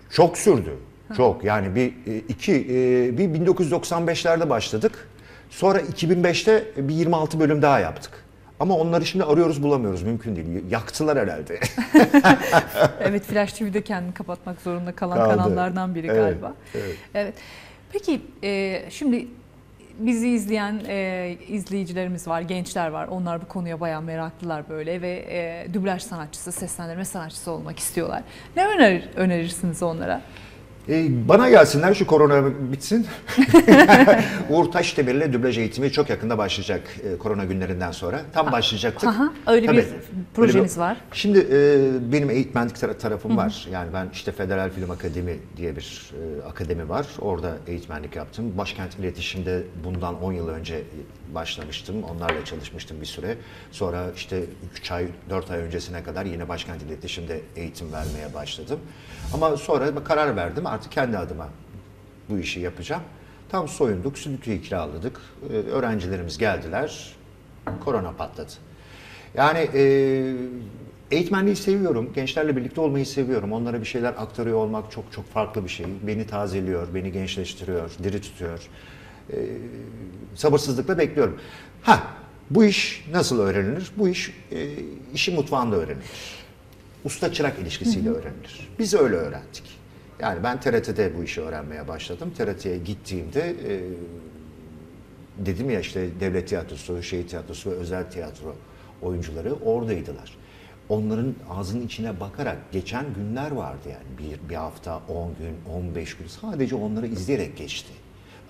[0.10, 0.78] Çok sürdü.
[1.18, 5.10] Çok yani bir e, iki e, bir 1995'lerde başladık.
[5.50, 8.12] Sonra 2005'te bir 26 bölüm daha yaptık.
[8.60, 10.48] Ama onları şimdi arıyoruz bulamıyoruz mümkün değil.
[10.70, 11.60] Yaktılar herhalde.
[13.00, 15.30] Evet Flash TV'de kendini kapatmak zorunda kalan Kaldı.
[15.30, 16.54] kanallardan biri Evet, galiba.
[16.76, 16.96] evet.
[17.14, 17.34] Evet.
[17.92, 19.28] Peki e, şimdi
[20.00, 23.08] bizi izleyen e, izleyicilerimiz var, gençler var.
[23.08, 28.24] Onlar bu konuya bayağı meraklılar böyle ve e, dublaj sanatçısı, seslendirme sanatçısı olmak istiyorlar.
[28.56, 30.22] Ne önerir, önerirsiniz onlara?
[30.90, 33.08] E, bana gelsinler şu korona bitsin.
[34.50, 38.22] Uğur Taşdemir'le dublaj eğitimi çok yakında başlayacak e, korona günlerinden sonra.
[38.34, 39.10] Tam başlayacaktık.
[39.10, 39.86] aha, öyle bir
[40.34, 40.98] projeniz var.
[41.14, 43.68] Şimdi e, benim eğitmenlik tara- tarafım var.
[43.72, 47.08] Yani ben işte Federal Film Akademi diye bir e, akademi var.
[47.20, 48.58] Orada eğitmenlik yaptım.
[48.58, 50.82] Başkent İletişim'de bundan 10 yıl önce
[51.34, 52.04] başlamıştım.
[52.04, 53.38] Onlarla çalışmıştım bir süre.
[53.72, 54.44] Sonra işte
[54.80, 58.80] 3 ay, 4 ay öncesine kadar yine Başkent İletişim'de eğitim vermeye başladım.
[59.34, 61.50] Ama sonra karar verdim artık kendi adıma
[62.30, 63.04] bu işi yapacağım.
[63.50, 65.22] Tam soyunduk, stüdyoyu kiraladık.
[65.50, 67.16] Ee, öğrencilerimiz geldiler.
[67.86, 68.52] Korona patladı.
[69.34, 69.82] Yani e,
[71.12, 72.14] eğitmenliği seviyorum.
[72.14, 73.54] Gençlerle birlikte olmayı seviyorum.
[73.54, 75.86] Onlara bir şeyler aktarıyor olmak çok çok farklı bir şey.
[76.08, 78.60] Beni tazeliyor, beni gençleştiriyor, diri tutuyor.
[79.34, 79.38] E,
[80.36, 81.40] sabırsızlıkla bekliyorum.
[81.82, 82.04] Ha,
[82.50, 83.92] bu iş nasıl öğrenilir?
[83.98, 84.68] Bu iş e,
[85.14, 86.06] işi mutfağında öğrenilir.
[87.04, 88.70] Usta çırak ilişkisiyle öğrenilir.
[88.80, 89.64] Biz öyle öğrendik.
[90.20, 92.34] Yani ben TRT'de bu işi öğrenmeye başladım.
[92.38, 93.82] TRT'ye gittiğimde e,
[95.46, 98.56] dedim ya işte devlet tiyatrosu, şehir tiyatrosu ve özel tiyatro
[99.02, 100.38] oyuncuları oradaydılar.
[100.90, 104.18] Onların ağzının içine bakarak geçen günler vardı yani.
[104.18, 107.92] Bir, bir hafta, 10 gün, 15 gün sadece onları izleyerek geçti.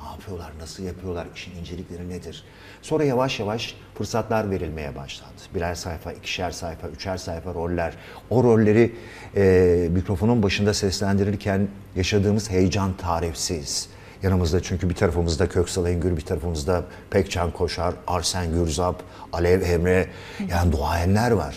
[0.05, 2.43] Ne yapıyorlar, nasıl yapıyorlar, işin incelikleri nedir?
[2.81, 5.33] Sonra yavaş yavaş fırsatlar verilmeye başlandı.
[5.55, 7.93] Birer sayfa, ikişer sayfa, üçer sayfa roller.
[8.29, 8.95] O rolleri
[9.35, 13.89] e, mikrofonun başında seslendirirken yaşadığımız heyecan tarifsiz.
[14.23, 20.07] Yanımızda çünkü bir tarafımızda Köksal Engür, bir tarafımızda Pekcan Koşar, Arsen Gürzap, Alev Emre.
[20.49, 21.55] Yani duayenler var.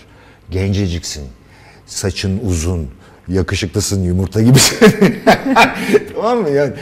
[0.51, 1.29] Genceciksin,
[1.87, 2.91] saçın uzun,
[3.29, 4.79] yakışıklısın, yumurta gibisin.
[6.15, 6.51] tamam mı?
[6.51, 6.73] Yani,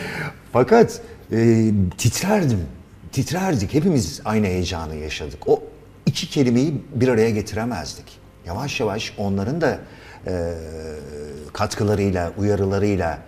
[0.52, 1.00] fakat
[1.32, 2.60] e, titrerdim,
[3.12, 3.74] titrerdik.
[3.74, 5.48] Hepimiz aynı heyecanı yaşadık.
[5.48, 5.62] O
[6.06, 8.18] iki kelimeyi bir araya getiremezdik.
[8.46, 9.78] Yavaş yavaş onların da
[10.26, 10.54] e,
[11.52, 13.18] katkılarıyla, uyarılarıyla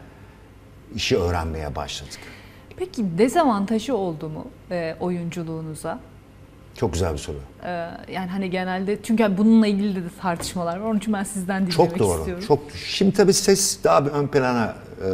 [0.94, 2.18] işi öğrenmeye başladık.
[2.76, 6.00] Peki dezavantajı oldu mu e, oyunculuğunuza?
[6.74, 7.36] Çok güzel bir soru.
[7.64, 7.68] E,
[8.12, 10.86] yani hani genelde çünkü bununla ilgili de tartışmalar var.
[10.86, 12.18] Onun için ben sizden dinlemek Çok doğru.
[12.18, 12.44] istiyorum.
[12.48, 15.08] Çok şimdi tabii ses daha bir ön plana e,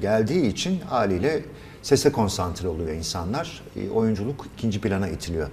[0.00, 1.42] geldiği için haliyle
[1.88, 3.62] sese konsantre oluyor insanlar.
[3.76, 5.48] E, oyunculuk ikinci plana itiliyor.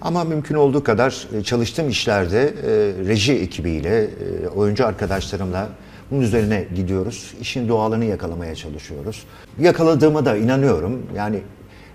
[0.00, 2.72] Ama mümkün olduğu kadar e, çalıştığım işlerde e,
[3.08, 5.68] reji ekibiyle, e, oyuncu arkadaşlarımla
[6.10, 7.34] bunun üzerine gidiyoruz.
[7.40, 9.24] İşin doğalını yakalamaya çalışıyoruz.
[9.60, 11.02] Yakaladığıma da inanıyorum.
[11.16, 11.40] Yani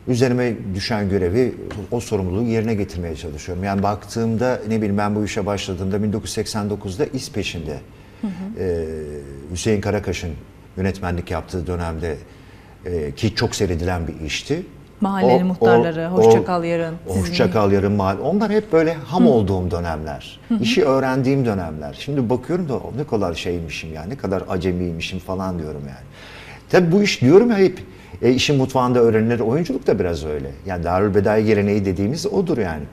[0.08, 1.56] üzerime düşen görevi,
[1.92, 3.64] o sorumluluğu yerine getirmeye çalışıyorum.
[3.64, 7.80] Yani baktığımda ne bileyim ben bu işe başladığımda 1989'da İspeç'inde
[8.60, 8.86] e,
[9.52, 10.32] Hüseyin Karakaş'ın
[10.78, 12.18] yönetmenlik yaptığı dönemde
[12.86, 14.64] e, ki çok seyredilen bir işti.
[15.02, 18.22] Mahallenin muhtarları, Hoşça Kal Yarın, sizin- Hoşça Kal Yarın Mahalle.
[18.22, 20.40] Onlar hep böyle ham olduğum dönemler.
[20.62, 21.96] işi öğrendiğim dönemler.
[22.00, 26.06] Şimdi bakıyorum da ne kadar şeymişim yani, ne kadar acemiymişim falan diyorum yani.
[26.70, 27.80] Tabii bu iş diyorum ya hep
[28.22, 29.40] e, işin mutfağında öğrenilir.
[29.40, 30.52] Oyunculuk da biraz öyle.
[30.66, 32.84] Yani Darül Bedai geleneği dediğimiz odur yani.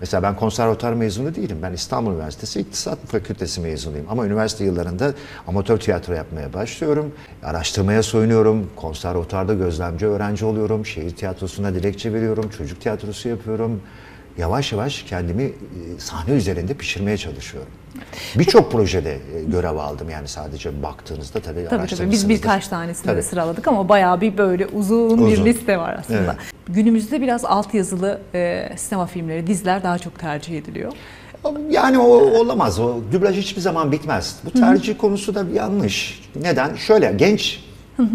[0.00, 1.56] Mesela ben konservatuar mezunu değilim.
[1.62, 4.06] Ben İstanbul Üniversitesi İktisat Fakültesi mezunuyum.
[4.10, 5.12] Ama üniversite yıllarında
[5.46, 7.12] amatör tiyatro yapmaya başlıyorum.
[7.42, 8.70] Araştırmaya soyunuyorum.
[8.76, 10.86] Konservatuarda gözlemci öğrenci oluyorum.
[10.86, 12.50] Şehir tiyatrosuna dilekçe veriyorum.
[12.58, 13.80] Çocuk tiyatrosu yapıyorum.
[14.38, 15.52] Yavaş yavaş kendimi e,
[15.98, 17.70] sahne üzerinde pişirmeye çalışıyorum.
[18.38, 23.12] Birçok projede e, görev aldım yani sadece baktığınızda tabii Tabii tabii biz birkaç tanesini de
[23.12, 23.22] Tabii.
[23.22, 25.44] sıraladık ama bayağı bir böyle uzun, bir Uzun.
[25.44, 26.18] liste var aslında.
[26.20, 26.54] Evet.
[26.68, 30.92] Günümüzde biraz altyazılı e, sinema filmleri, diziler daha çok tercih ediliyor.
[31.70, 32.04] Yani o
[32.40, 32.80] olamaz.
[32.80, 34.36] O dublaj hiçbir zaman bitmez.
[34.44, 36.20] Bu tercih konusu da yanlış.
[36.42, 36.74] Neden?
[36.74, 37.60] Şöyle genç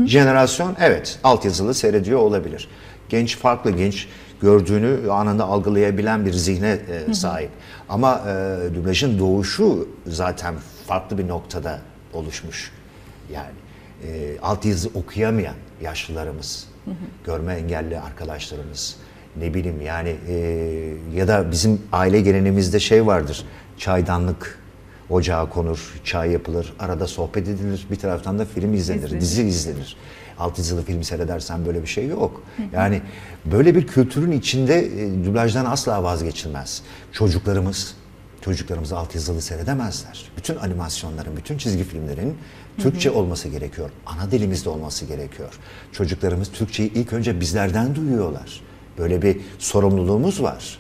[0.06, 2.68] jenerasyon evet altyazılı seyrediyor olabilir.
[3.10, 4.08] Genç farklı genç
[4.42, 7.50] gördüğünü anında algılayabilen bir zihne e, sahip.
[7.90, 10.56] Ama e, dublajın doğuşu zaten
[10.88, 11.80] farklı bir noktada
[12.14, 12.72] oluşmuş.
[13.34, 13.56] Yani
[14.04, 16.68] e, altyazı okuyamayan yaşlılarımız,
[17.26, 18.96] görme engelli arkadaşlarımız,
[19.40, 20.36] ne bileyim yani e,
[21.16, 23.46] ya da bizim aile geleneğimizde şey vardır.
[23.78, 24.60] Çaydanlık
[25.10, 29.22] ocağa konur, çay yapılır, arada sohbet edilir, bir taraftan da film izlenir, İzlenir.
[29.22, 29.98] dizi izlenir.
[30.40, 32.44] Alt yazılı film seyredersen böyle bir şey yok.
[32.74, 33.02] Yani
[33.46, 36.82] böyle bir kültürün içinde e, dublajdan asla vazgeçilmez.
[37.12, 37.96] Çocuklarımız,
[38.42, 40.26] çocuklarımız alt yazılı seyredemezler.
[40.38, 42.38] Bütün animasyonların, bütün çizgi filmlerin
[42.78, 43.90] Türkçe olması gerekiyor.
[44.06, 45.60] Ana dilimizde olması gerekiyor.
[45.92, 48.62] Çocuklarımız Türkçeyi ilk önce bizlerden duyuyorlar.
[48.98, 50.80] Böyle bir sorumluluğumuz var.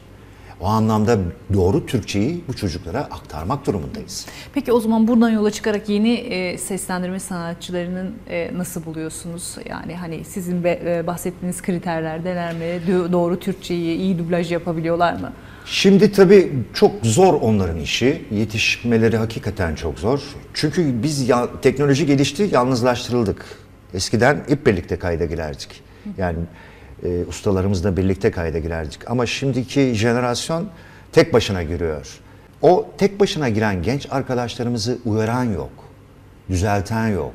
[0.62, 1.18] O anlamda
[1.54, 4.26] doğru Türkçeyi bu çocuklara aktarmak durumundayız.
[4.54, 9.56] Peki o zaman buradan yola çıkarak yeni e, seslendirme sanatçılarının e, nasıl buluyorsunuz?
[9.70, 12.64] Yani hani sizin be- e, bahsettiğiniz kriterler neler mi?
[12.88, 15.34] Do- Doğru Türkçeyi iyi dublaj yapabiliyorlar mı?
[15.66, 18.26] Şimdi tabii çok zor onların işi.
[18.32, 20.22] Yetişmeleri hakikaten çok zor.
[20.54, 23.46] Çünkü biz ya, teknoloji gelişti, yalnızlaştırıldık.
[23.94, 25.82] Eskiden hep birlikte kayda girerdik.
[26.18, 26.38] Yani
[27.04, 29.10] e, ustalarımızla birlikte kayda girerdik.
[29.12, 30.70] Ama şimdiki jenerasyon
[31.12, 32.20] tek başına giriyor.
[32.62, 35.72] O tek başına giren genç arkadaşlarımızı uyaran yok.
[36.50, 37.34] Düzelten yok.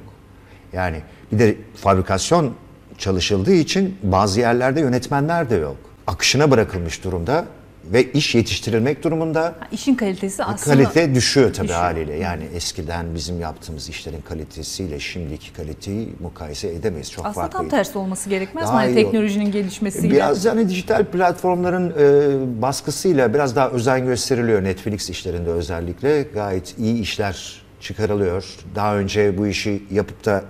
[0.72, 2.54] Yani bir de fabrikasyon
[2.98, 5.76] çalışıldığı için bazı yerlerde yönetmenler de yok.
[6.06, 7.44] Akışına bırakılmış durumda
[7.84, 9.54] ve iş yetiştirilmek durumunda.
[9.72, 11.80] İşin kalitesi aslında Kalite düşüyor tabii düşüyor.
[11.80, 12.14] haliyle.
[12.16, 17.10] Yani eskiden bizim yaptığımız işlerin kalitesiyle şimdiki kaliteyi mukayese edemeyiz.
[17.12, 17.70] Çok aslında tam farklıydı.
[17.70, 18.72] tersi olması gerekmez mi?
[18.72, 20.14] Daha teknolojinin gelişmesiyle.
[20.14, 26.22] Biraz yani dijital platformların e, baskısıyla biraz daha özen gösteriliyor Netflix işlerinde özellikle.
[26.22, 28.44] Gayet iyi işler çıkarılıyor.
[28.74, 30.44] Daha önce bu işi yapıp da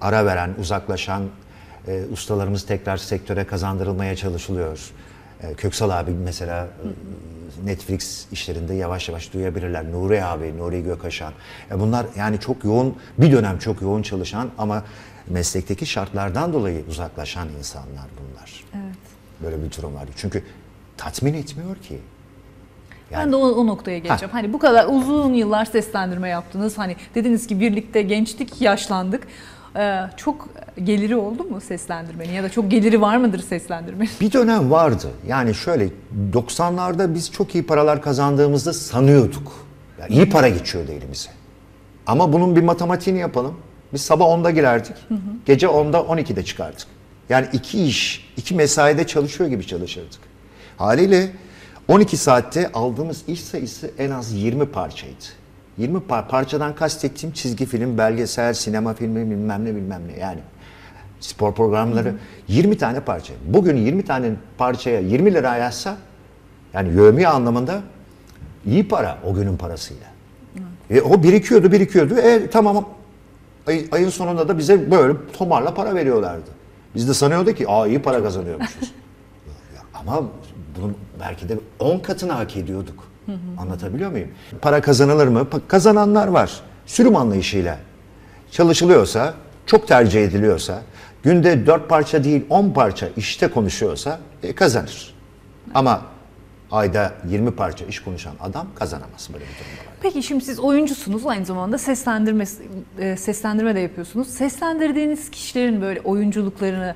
[0.00, 1.22] ara veren, uzaklaşan
[1.88, 4.78] e, ustalarımız tekrar sektöre kazandırılmaya çalışılıyor.
[5.50, 9.92] E, Köksal abi mesela e, Netflix işlerinde yavaş yavaş duyabilirler.
[9.92, 11.32] Nuri abi, Nuri Gökaşan.
[11.70, 14.82] E, bunlar yani çok yoğun, bir dönem çok yoğun çalışan ama
[15.26, 18.64] meslekteki şartlardan dolayı uzaklaşan insanlar bunlar.
[18.74, 18.96] Evet.
[19.42, 20.04] Böyle bir durum var.
[20.16, 20.42] Çünkü
[20.96, 21.98] tatmin etmiyor ki.
[23.12, 24.32] Ben de o, o noktaya geleceğim.
[24.32, 26.78] Hani bu kadar uzun yıllar seslendirme yaptınız.
[26.78, 29.26] Hani dediniz ki birlikte gençtik, yaşlandık.
[29.76, 30.48] Ee, çok
[30.84, 34.10] geliri oldu mu seslendirmenin ya da çok geliri var mıdır seslendirmenin?
[34.20, 35.08] Bir dönem vardı.
[35.26, 35.88] Yani şöyle
[36.32, 39.52] 90'larda biz çok iyi paralar kazandığımızda sanıyorduk.
[40.00, 41.28] Yani iyi para geçiyordu elimize.
[42.06, 43.54] Ama bunun bir matematiğini yapalım.
[43.92, 44.96] Biz sabah 10'da girerdik.
[45.46, 46.86] Gece 10'da 12'de çıkardık.
[47.28, 50.20] Yani iki iş, iki mesaide çalışıyor gibi çalışırdık.
[50.76, 51.30] Haliyle
[51.88, 55.24] 12 saatte aldığımız iş sayısı en az 20 parçaydı.
[55.78, 60.40] 20 par- parçadan kastettiğim çizgi film, belgesel, sinema filmi bilmem ne bilmem ne yani.
[61.20, 62.14] Spor programları
[62.48, 63.32] 20 tane parça.
[63.46, 65.96] Bugün 20 tane parçaya 20 lira yazsa
[66.74, 67.82] yani yövmiye anlamında
[68.66, 70.06] iyi para o günün parasıyla.
[70.90, 72.14] E, o birikiyordu birikiyordu.
[72.18, 72.88] E tamam
[73.66, 76.50] ay- ayın sonunda da bize böyle tomarla para veriyorlardı.
[76.94, 78.92] Biz de sanıyorduk ki aa iyi para kazanıyormuşuz.
[79.94, 80.22] Ama
[80.80, 83.05] bunun belki de 10 katını hak ediyorduk.
[83.58, 84.28] Anlatabiliyor muyum?
[84.62, 85.46] Para kazanılır mı?
[85.68, 86.60] Kazananlar var.
[86.86, 87.78] Sürüm anlayışıyla
[88.50, 89.34] çalışılıyorsa,
[89.66, 90.82] çok tercih ediliyorsa,
[91.22, 95.14] günde 4 parça değil 10 parça işte konuşuyorsa e, kazanır.
[95.74, 96.02] Ama
[96.70, 99.92] ayda 20 parça iş konuşan adam kazanamaz böyle bir durumda.
[100.02, 102.44] Peki şimdi siz oyuncusunuz aynı zamanda seslendirme
[102.98, 104.28] e, seslendirme de yapıyorsunuz.
[104.28, 106.94] Seslendirdiğiniz kişilerin böyle oyunculuklarını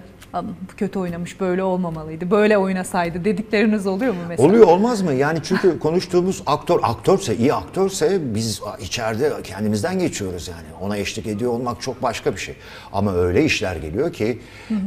[0.76, 4.48] kötü oynamış böyle olmamalıydı böyle oynasaydı dedikleriniz oluyor mu mesela?
[4.48, 5.12] Oluyor olmaz mı?
[5.12, 10.66] Yani çünkü konuştuğumuz aktör aktörse, iyi aktörse biz içeride kendimizden geçiyoruz yani.
[10.80, 12.54] Ona eşlik ediyor olmak çok başka bir şey.
[12.92, 14.38] Ama öyle işler geliyor ki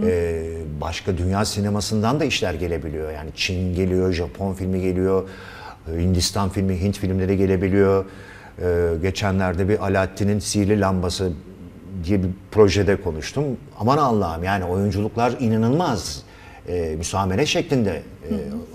[0.06, 0.43] e,
[0.82, 3.12] başka dünya sinemasından da işler gelebiliyor.
[3.12, 5.29] Yani Çin geliyor, Japon filmi geliyor,
[5.88, 8.06] Hindistan filmi, Hint filmleri gelebiliyor.
[8.62, 11.32] E, geçenlerde bir Alaaddin'in sihirli lambası
[12.03, 13.43] diye bir projede konuştum.
[13.79, 16.23] Aman Allah'ım yani oyunculuklar inanılmaz.
[16.67, 18.34] E, müsamere şeklinde e,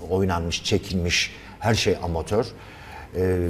[0.09, 2.45] oynanmış, çekilmiş, her şey amatör.
[3.15, 3.49] E,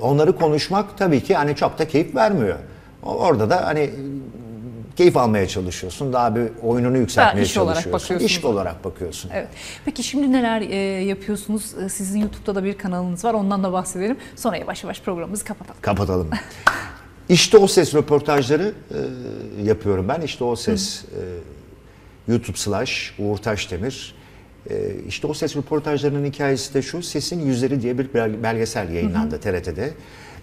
[0.00, 2.58] onları konuşmak tabii ki hani çok da keyif vermiyor.
[3.02, 3.90] Orada da hani
[4.96, 6.12] keyif almaya çalışıyorsun.
[6.12, 7.92] Daha bir oyununu yükseltmeye iş olarak çalışıyorsun.
[7.92, 8.30] bakıyorsunuz.
[8.30, 9.30] İş olarak bakıyorsun.
[9.34, 9.48] Evet.
[9.84, 11.74] Peki şimdi neler e, yapıyorsunuz?
[11.84, 13.34] E, Sizin YouTube'da da bir kanalınız var.
[13.34, 14.16] Ondan da bahsedelim.
[14.36, 15.80] Sonra yavaş yavaş programımızı kapatalım.
[15.80, 16.30] Kapatalım.
[17.28, 18.98] İşte o ses röportajları e,
[19.64, 20.20] yapıyorum ben.
[20.20, 24.14] İşte o ses e, YouTube slash Uğur Taşdemir.
[24.70, 27.02] E, işte o ses röportajlarının hikayesi de şu.
[27.02, 29.92] Sesin Yüzleri diye bir bel- belgesel yayınlandı TRT'de.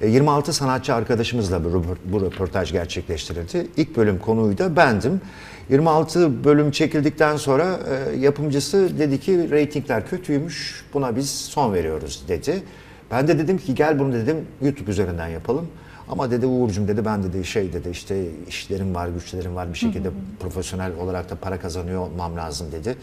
[0.01, 3.67] E, 26 sanatçı arkadaşımızla bu, bu röportaj gerçekleştirildi.
[3.77, 5.21] İlk bölüm konuyu da bendim.
[5.69, 12.63] 26 bölüm çekildikten sonra e, yapımcısı dedi ki reytingler kötüymüş buna biz son veriyoruz dedi.
[13.11, 15.67] Ben de dedim ki gel bunu dedim YouTube üzerinden yapalım.
[16.11, 20.09] Ama dedi Uğur'cum dedi ben dedi şey dedi işte işlerim var güçlerim var bir şekilde
[20.39, 22.97] profesyonel olarak da para kazanıyor olmam lazım dedi.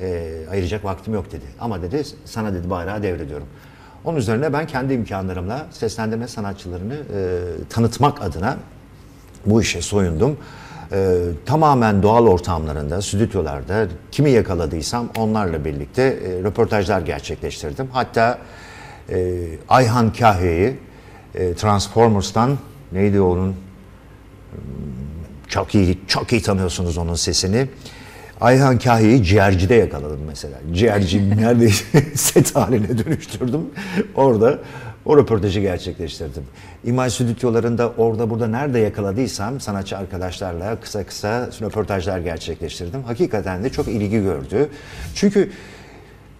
[0.00, 1.44] Ee, ayıracak vaktim yok dedi.
[1.60, 3.46] Ama dedi sana dedi bayrağı devrediyorum.
[4.04, 8.56] Onun üzerine ben kendi imkanlarımla seslendirme sanatçılarını e, tanıtmak adına
[9.46, 10.36] bu işe soyundum.
[10.92, 17.88] Ee, tamamen doğal ortamlarında, stüdyolarda kimi yakaladıysam onlarla birlikte e, röportajlar gerçekleştirdim.
[17.92, 18.38] Hatta
[19.10, 20.78] e, Ayhan Kahve'yi
[21.34, 22.58] e, Transformers'tan
[22.92, 23.56] neydi onun
[25.48, 27.68] çok iyi çok iyi tanıyorsunuz onun sesini.
[28.40, 30.58] Ayhan Kahve'yi ciğercide yakaladım mesela.
[30.72, 33.60] Ciğerci neredeyse set haline dönüştürdüm.
[34.14, 34.58] Orada
[35.04, 36.44] o röportajı gerçekleştirdim.
[36.84, 43.02] İmaj stüdyolarında orada burada nerede yakaladıysam sanatçı arkadaşlarla kısa kısa röportajlar gerçekleştirdim.
[43.02, 44.68] Hakikaten de çok ilgi gördü.
[45.14, 45.50] Çünkü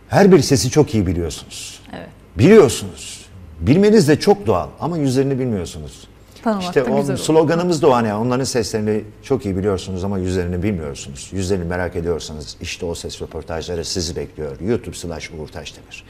[0.08, 1.80] her bir sesi çok iyi biliyorsunuz.
[1.92, 2.08] Evet.
[2.38, 3.29] Biliyorsunuz.
[3.60, 6.08] Bilmeniz de çok doğal ama yüzlerini bilmiyorsunuz.
[6.42, 10.62] Tanımak işte o güzel sloganımız da o hani onların seslerini çok iyi biliyorsunuz ama yüzlerini
[10.62, 11.30] bilmiyorsunuz.
[11.32, 14.60] Yüzlerini merak ediyorsanız işte o ses röportajları sizi bekliyor.
[14.60, 16.04] YouTube slash Uğur Taşdemir.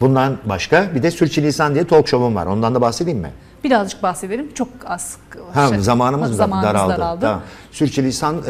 [0.00, 2.46] Bundan başka bir de Sürçülisan diye talk show'um var.
[2.46, 3.32] Ondan da bahsedeyim mi?
[3.64, 4.54] Birazcık bahsedelim.
[4.54, 5.16] Çok az.
[5.54, 6.92] Ha, şey- zamanımız, zamanımız daraldı.
[6.92, 7.20] daraldı.
[7.20, 7.42] Tamam.
[7.72, 8.42] Sürçülisan e,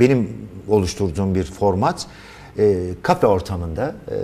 [0.00, 2.06] benim oluşturduğum bir format.
[2.58, 4.16] E, kafe ortamında, e,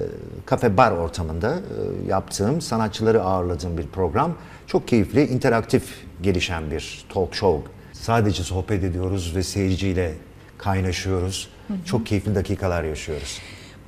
[0.47, 4.35] kafe bar ortamında e, yaptığım, sanatçıları ağırladığım bir program.
[4.67, 5.83] Çok keyifli, interaktif
[6.23, 7.71] gelişen bir talk show.
[7.93, 10.15] Sadece sohbet ediyoruz ve seyirciyle
[10.59, 11.49] kaynaşıyoruz.
[11.85, 13.39] Çok keyifli dakikalar yaşıyoruz.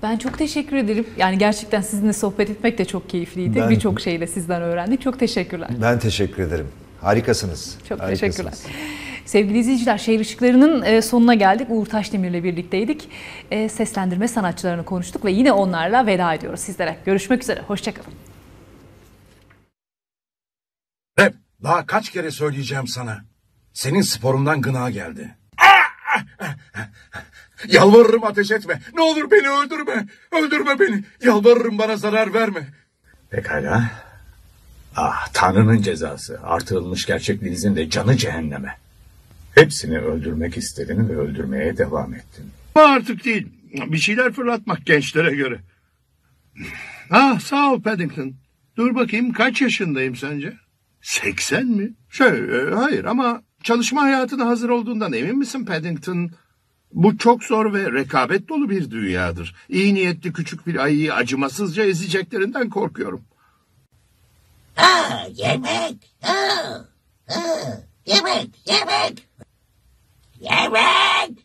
[0.03, 1.07] Ben çok teşekkür ederim.
[1.17, 3.65] Yani gerçekten sizinle sohbet etmek de çok keyifliydi.
[3.71, 5.01] Birçok şeyle sizden öğrendik.
[5.03, 5.69] Çok teşekkürler.
[5.83, 6.67] Ben teşekkür ederim.
[7.01, 7.77] Harikasınız.
[7.89, 8.37] Çok Harikasınız.
[8.37, 8.55] teşekkürler.
[9.27, 11.67] Sevgili izleyiciler, Şehir Işıkları'nın e, sonuna geldik.
[11.71, 13.09] Uğur Taşdemir'le birlikteydik.
[13.51, 16.97] E, Seslendirme sanatçılarını konuştuk ve yine onlarla veda ediyoruz sizlere.
[17.05, 18.13] Görüşmek üzere, hoşçakalın.
[21.19, 23.25] Rep, daha kaç kere söyleyeceğim sana.
[23.73, 25.37] Senin sporundan gına geldi.
[27.69, 28.81] Yalvarırım ateş etme.
[28.95, 30.07] Ne olur beni öldürme.
[30.33, 31.05] Öldürme beni.
[31.23, 32.69] Yalvarırım bana zarar verme.
[33.31, 33.91] Pekala.
[34.97, 36.41] Ah Tanrı'nın cezası.
[36.43, 38.79] Artırılmış gerçekliğinizin de canı cehenneme.
[39.55, 42.51] Hepsini öldürmek istedin ve öldürmeye devam ettin.
[42.75, 43.49] Artık değil.
[43.73, 45.61] Bir şeyler fırlatmak gençlere göre.
[47.11, 48.35] Ah sağ ol Paddington.
[48.77, 50.53] Dur bakayım kaç yaşındayım sence?
[51.03, 51.95] 80 mi?
[52.11, 56.31] Şey, e, hayır ama çalışma hayatına hazır olduğundan emin misin Paddington?
[56.93, 59.57] Bu çok zor ve rekabet dolu bir dünyadır.
[59.69, 63.25] İyi niyetli küçük bir ayıyı acımasızca ezeceklerinden korkuyorum.
[65.37, 66.17] Yemek.
[66.23, 66.75] Aa,
[67.29, 69.29] aa, yemek, yemek.
[70.51, 71.39] Yemek.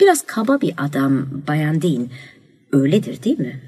[0.00, 2.08] Biraz kaba bir adam Bayan Dean.
[2.72, 3.60] Öyledir değil mi?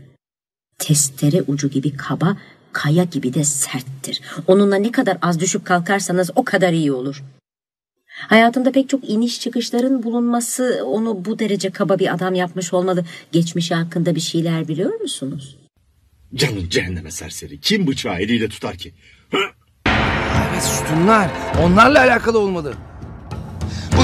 [0.79, 2.37] Testere ucu gibi kaba,
[2.73, 4.21] kaya gibi de serttir.
[4.47, 7.23] Onunla ne kadar az düşüp kalkarsanız o kadar iyi olur.
[8.07, 13.05] Hayatında pek çok iniş çıkışların bulunması onu bu derece kaba bir adam yapmış olmalı.
[13.33, 15.57] Geçmişi hakkında bir şeyler biliyor musunuz?
[16.35, 17.61] Canım cehenneme serseri.
[17.61, 18.95] Kim bıçağı eliyle tutar ki?
[20.51, 21.31] Evet sütunlar.
[21.63, 22.75] Onlarla alakalı olmalı.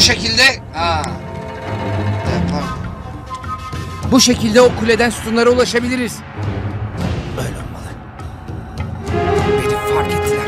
[0.05, 0.43] Bu şekilde...
[0.77, 1.03] Aa.
[2.35, 2.65] Yapar.
[4.11, 6.19] Bu şekilde o kuleden sütunlara ulaşabiliriz.
[7.39, 7.89] Öyle olmalı.
[9.63, 10.47] Beni fark ettiler.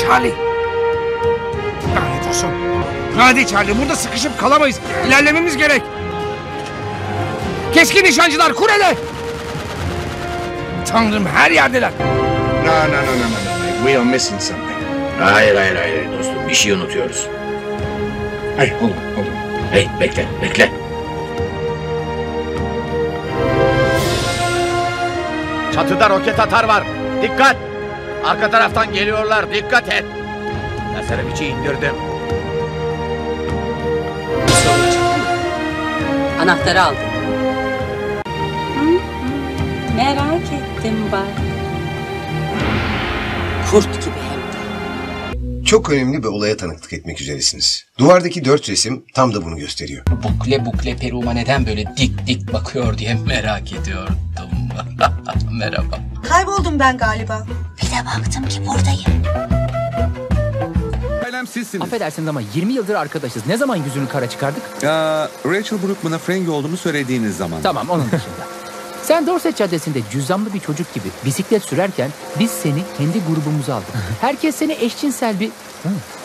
[0.00, 0.34] Charlie.
[1.94, 2.50] Lanet olsun.
[3.16, 4.80] Hadi Charlie burada sıkışıp kalamayız.
[5.06, 5.82] İlerlememiz gerek.
[7.74, 8.94] Keskin nişancılar kulede.
[10.86, 11.92] Tanrım her yerdeler.
[12.64, 13.76] No, no, no, no, no, no.
[13.84, 14.76] We are missing something.
[15.20, 17.26] Hayır hayır hayır dostum bir şey unutuyoruz.
[18.56, 19.34] Hey, hold on, hold on.
[19.70, 20.70] Hey bekle bekle.
[25.74, 26.84] Çatıda roket atar var.
[27.22, 27.56] Dikkat!
[28.24, 29.54] Arka taraftan geliyorlar.
[29.54, 30.04] Dikkat et.
[30.96, 31.94] Lasereviç'i indirdim.
[36.42, 36.98] Anahtarı aldım.
[39.96, 41.42] Merak ettim bak.
[43.70, 44.35] Kurt gibi.
[45.66, 47.84] Çok önemli bir olaya tanıklık etmek üzeresiniz.
[47.98, 50.04] Duvardaki dört resim tam da bunu gösteriyor.
[50.22, 54.16] Bukle bukle Peruma neden böyle dik dik bakıyor diye merak ediyordum.
[55.58, 55.98] Merhaba.
[56.28, 57.46] Kayboldum ben galiba.
[57.82, 59.22] Bir de baktım ki buradayım.
[61.24, 61.84] Ailem sizsiniz.
[61.84, 63.46] Affedersiniz ama 20 yıldır arkadaşız.
[63.46, 64.62] Ne zaman yüzünü kara çıkardık?
[64.84, 67.62] Aa, Rachel Brookman'a Frank olduğunu söylediğiniz zaman.
[67.62, 68.55] Tamam onun dışında.
[69.06, 73.86] Sen Dorset Caddesi'nde cüzdanlı bir çocuk gibi bisiklet sürerken biz seni kendi grubumuza aldık.
[74.20, 75.50] Herkes seni eşcinsel bir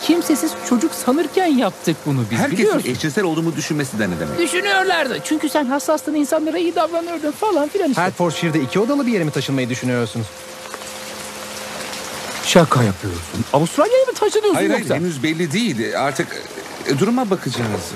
[0.02, 2.90] kimsesiz çocuk sanırken yaptık bunu biz Herkesin biliyorsun.
[2.90, 4.38] eşcinsel olduğumu düşünmesi de ne demek?
[4.38, 5.18] Düşünüyorlardı.
[5.24, 8.02] Çünkü sen hassastın insanlara iyi davranırdın falan filan işte.
[8.02, 10.26] Hertfordshire'de iki odalı bir yere mi taşınmayı düşünüyorsunuz?
[12.44, 13.44] Şaka yapıyorsun.
[13.52, 14.94] Avustralya'ya mı taşınıyorsun Hayır hayır yoksa?
[14.96, 16.00] henüz belli değil.
[16.00, 16.42] Artık
[16.86, 17.92] e, duruma bakacağız.